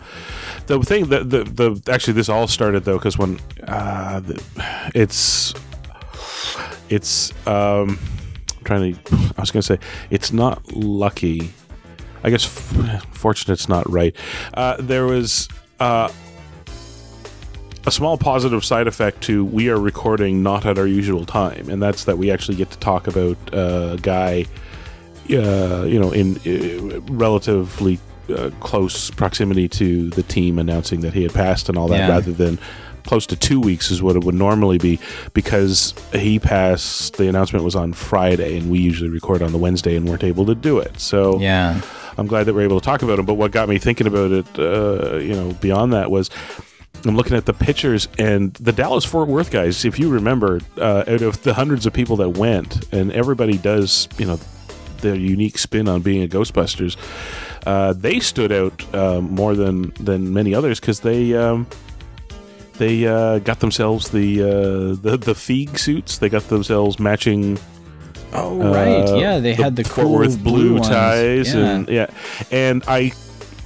[0.67, 4.43] the thing that the the actually this all started though because when uh, the,
[4.95, 5.55] it's
[6.89, 7.99] it's um,
[8.67, 9.01] trying to
[9.37, 9.79] I was gonna say
[10.11, 11.53] it's not lucky.
[12.25, 14.15] I guess f- fortunate's not right.
[14.55, 15.49] Uh, there was
[15.81, 16.11] uh,
[17.87, 21.81] a small positive side effect to we are recording not at our usual time, and
[21.81, 24.45] that's that we actually get to talk about uh, a guy,
[25.31, 28.01] uh, you know, in uh, relatively
[28.35, 32.09] uh, close proximity to the team announcing that he had passed and all that, Yeah.
[32.09, 32.59] rather than
[33.07, 34.99] close to two weeks is what it would normally be
[35.33, 37.17] because he passed.
[37.17, 40.47] The announcement was on Friday, and we usually record on the Wednesday and weren't able
[40.47, 41.01] to do it.
[41.01, 41.81] So Yeah.
[42.19, 43.27] I'm glad that we're able to talk about him.
[43.27, 46.31] But what got me thinking about it, uh, you know, beyond that was
[47.05, 49.85] I'm looking at the pictures and the Dallas Fort Worth guys.
[49.85, 54.09] If you remember, uh, out of the hundreds of people that went, and everybody does,
[54.19, 54.41] you know,
[55.03, 56.97] their unique spin on being a Ghostbusters.
[57.67, 61.35] Uh, they stood out uh, more than than many others because they.
[61.35, 61.67] Um,
[62.79, 64.47] they uh, got themselves the uh,
[65.01, 66.19] the the Feig suits.
[66.19, 67.59] They got themselves matching
[68.33, 70.89] Oh right, uh, yeah, they had the Fort cool Worth blue, ones.
[70.89, 71.61] ties Yeah.
[71.61, 72.07] and yeah,
[72.51, 73.13] and I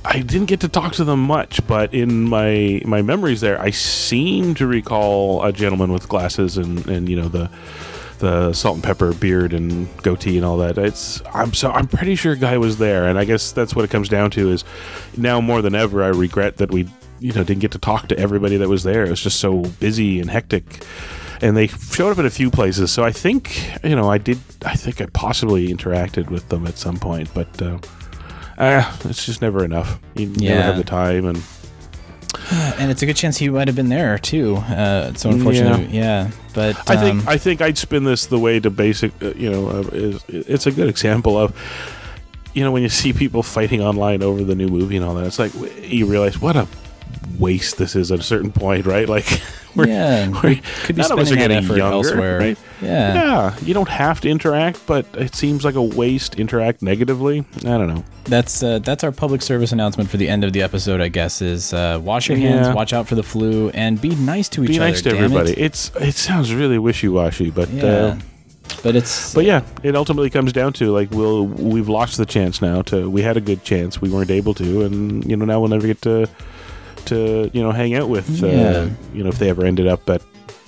[0.04, 3.70] I didn't get to talk to them much, but in my my memories there, I
[3.70, 7.50] seem to recall a gentleman with glasses and and you know the
[8.18, 10.78] the salt and pepper beard and goatee and all that.
[10.78, 13.90] It's I'm so I'm pretty sure guy was there, and I guess that's what it
[13.90, 14.62] comes down to is
[15.16, 16.86] now more than ever I regret that we
[17.20, 19.04] you know didn't get to talk to everybody that was there.
[19.04, 20.84] It was just so busy and hectic.
[21.42, 24.38] And they showed up at a few places, so I think you know I did.
[24.64, 27.78] I think I possibly interacted with them at some point, but uh,
[28.58, 29.98] uh, it's just never enough.
[30.14, 31.42] You never have the time, and
[32.52, 34.56] and it's a good chance he might have been there too.
[34.56, 36.30] Uh, so unfortunately, yeah.
[36.52, 39.12] But I um, think I think I'd spin this the way to basic.
[39.22, 41.56] Uh, you know, uh, is it's a good example of.
[42.52, 45.24] You know, when you see people fighting online over the new movie and all that,
[45.24, 45.52] it's like
[45.84, 46.66] you realize what a
[47.38, 49.08] waste this is at a certain point, right?
[49.08, 49.26] Like,
[49.76, 52.38] we're, Yeah, we're, we could be none of us are getting younger, elsewhere.
[52.38, 52.58] right?
[52.82, 53.14] Yeah.
[53.14, 53.56] yeah.
[53.62, 56.36] You don't have to interact, but it seems like a waste.
[56.40, 57.44] Interact negatively.
[57.58, 58.04] I don't know.
[58.24, 61.00] That's uh, that's our public service announcement for the end of the episode.
[61.00, 62.74] I guess is uh, wash your hands, Yeah.
[62.74, 64.88] watch out for the flu, and be nice to each Be other.
[64.88, 65.24] nice to damn it.
[65.24, 65.52] everybody.
[65.60, 67.84] It's it sounds really wishy washy, but Yeah.
[67.84, 68.18] uh,
[68.82, 72.62] but it's but yeah, it ultimately comes down to like we'll we've lost the chance
[72.62, 75.58] now to we had a good chance we weren't able to, and you know now
[75.60, 76.28] we'll never get to
[77.06, 78.50] to you know hang out with Yeah.
[78.50, 80.22] uh, you know if they ever ended up at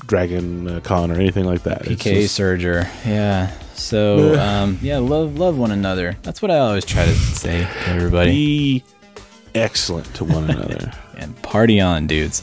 [0.07, 1.83] Dragon uh, Con or anything like that.
[1.83, 2.89] PK just- Surger.
[3.07, 3.51] Yeah.
[3.75, 6.17] So um, yeah, love love one another.
[6.23, 8.31] That's what I always try to say to everybody.
[8.31, 8.85] Be
[9.55, 10.93] excellent to one another.
[11.17, 12.43] and party on, dudes.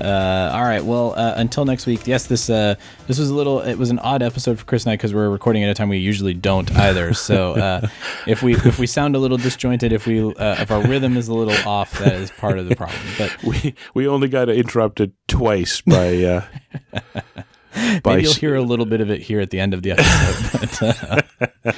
[0.00, 0.84] Uh, all right.
[0.84, 2.06] Well, uh, until next week.
[2.06, 2.74] Yes, this uh,
[3.06, 3.60] this was a little.
[3.60, 5.88] It was an odd episode for Chris and I because we're recording at a time
[5.88, 7.14] we usually don't either.
[7.14, 7.88] So uh,
[8.26, 11.28] if we if we sound a little disjointed, if we uh, if our rhythm is
[11.28, 13.00] a little off, that is part of the problem.
[13.18, 16.22] But we we only got interrupted twice by.
[16.22, 16.44] Uh,
[18.02, 19.92] by Maybe you'll hear a little bit of it here at the end of the
[19.92, 20.52] episode.
[20.52, 21.72] But, uh,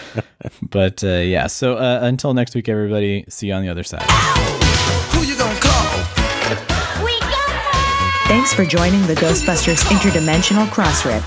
[0.63, 4.07] but uh, yeah, so uh, until next week, everybody, see you on the other side.
[8.29, 11.25] Thanks for joining the Ghostbusters Interdimensional Crossrip.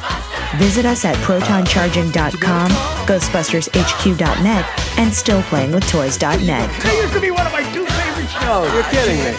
[0.60, 2.70] Visit us at protoncharging.com,
[3.08, 4.66] ghostbustershq.net,
[5.00, 6.70] and stillplayingwithtoys.net.
[6.70, 8.72] That used to be one of my two favorite shows.
[8.72, 9.34] You're kidding me.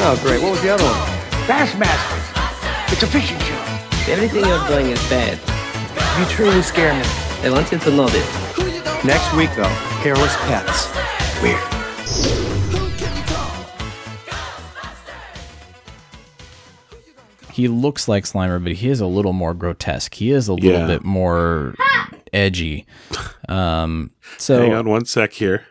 [0.00, 0.40] Oh, great.
[0.40, 0.96] What was the other one?
[1.44, 2.24] Bassmasters.
[2.90, 3.60] It's a fishing show.
[4.10, 5.36] Everything you're doing is bad.
[6.18, 7.04] You truly scare me.
[7.44, 9.04] I want you to know this.
[9.04, 9.68] Next week, though,
[10.00, 10.88] hairless pets.
[11.42, 11.79] Weird.
[17.60, 20.14] He looks like Slimer, but he is a little more grotesque.
[20.14, 20.86] He is a little Yeah.
[20.86, 21.74] bit more
[22.32, 22.86] edgy.
[23.50, 25.66] Um, so Hang on one sec here.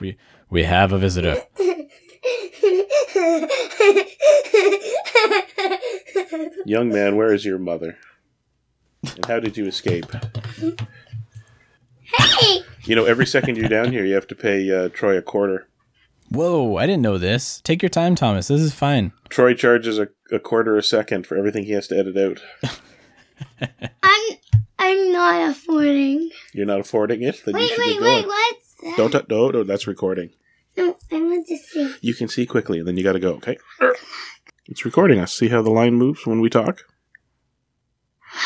[0.00, 0.16] we
[0.48, 1.36] we have a visitor.
[6.64, 7.96] Young man, where is your mother?
[9.16, 10.06] And how did you escape?
[12.00, 12.60] Hey!
[12.84, 15.68] You know, every second you're down here, you have to pay uh, Troy a quarter.
[16.30, 17.60] Whoa, I didn't know this.
[17.60, 18.48] Take your time, Thomas.
[18.48, 19.12] This is fine.
[19.28, 22.40] Troy charges a, a quarter a second for everything he has to edit out.
[24.02, 24.36] I'm
[24.78, 26.30] I'm not affording.
[26.52, 27.42] You're not affording it?
[27.44, 28.14] Then you Wait, should wait, get going.
[28.16, 28.94] wait, what's that?
[28.96, 30.30] Don't t- no, no, that's recording.
[30.76, 31.94] No, I want to see.
[32.00, 33.34] You can see quickly, and then you got to go.
[33.34, 33.56] Okay,
[34.66, 35.32] it's recording us.
[35.32, 36.82] See how the line moves when we talk.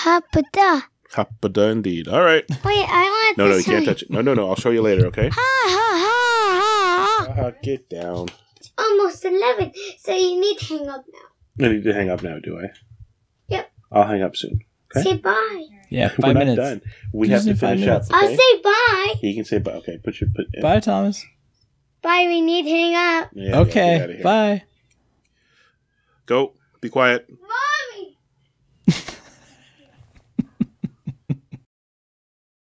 [0.02, 0.82] Hapada.
[1.12, 2.06] Hapada indeed.
[2.08, 2.44] All right.
[2.50, 4.10] Wait, I want No, to no, you can't touch it.
[4.10, 4.48] No, no, no.
[4.50, 5.06] I'll show you later.
[5.06, 5.30] Okay.
[5.32, 7.50] Ha ha ha ha.
[7.62, 8.28] Get down.
[8.56, 11.18] It's almost eleven, so you need to hang up now.
[11.60, 12.38] I need to hang up now.
[12.38, 12.70] Do I?
[13.48, 13.70] Yep.
[13.92, 14.60] I'll hang up soon.
[14.96, 15.02] Okay.
[15.02, 15.66] Say bye.
[15.90, 16.56] Yeah, We're five not minutes.
[16.58, 16.82] done.
[17.12, 18.02] We Just have to five finish up.
[18.02, 18.10] minutes.
[18.10, 18.18] Okay?
[18.18, 19.14] I'll say bye.
[19.28, 19.72] you can say bye.
[19.72, 20.46] Okay, put your put.
[20.60, 21.24] Bye, Thomas.
[22.02, 22.24] Bye.
[22.28, 23.30] We need to hang up.
[23.34, 24.22] Yeah, yeah, get outta okay, here.
[24.22, 24.62] bye.
[26.26, 26.52] Go.
[26.80, 27.28] Be quiet.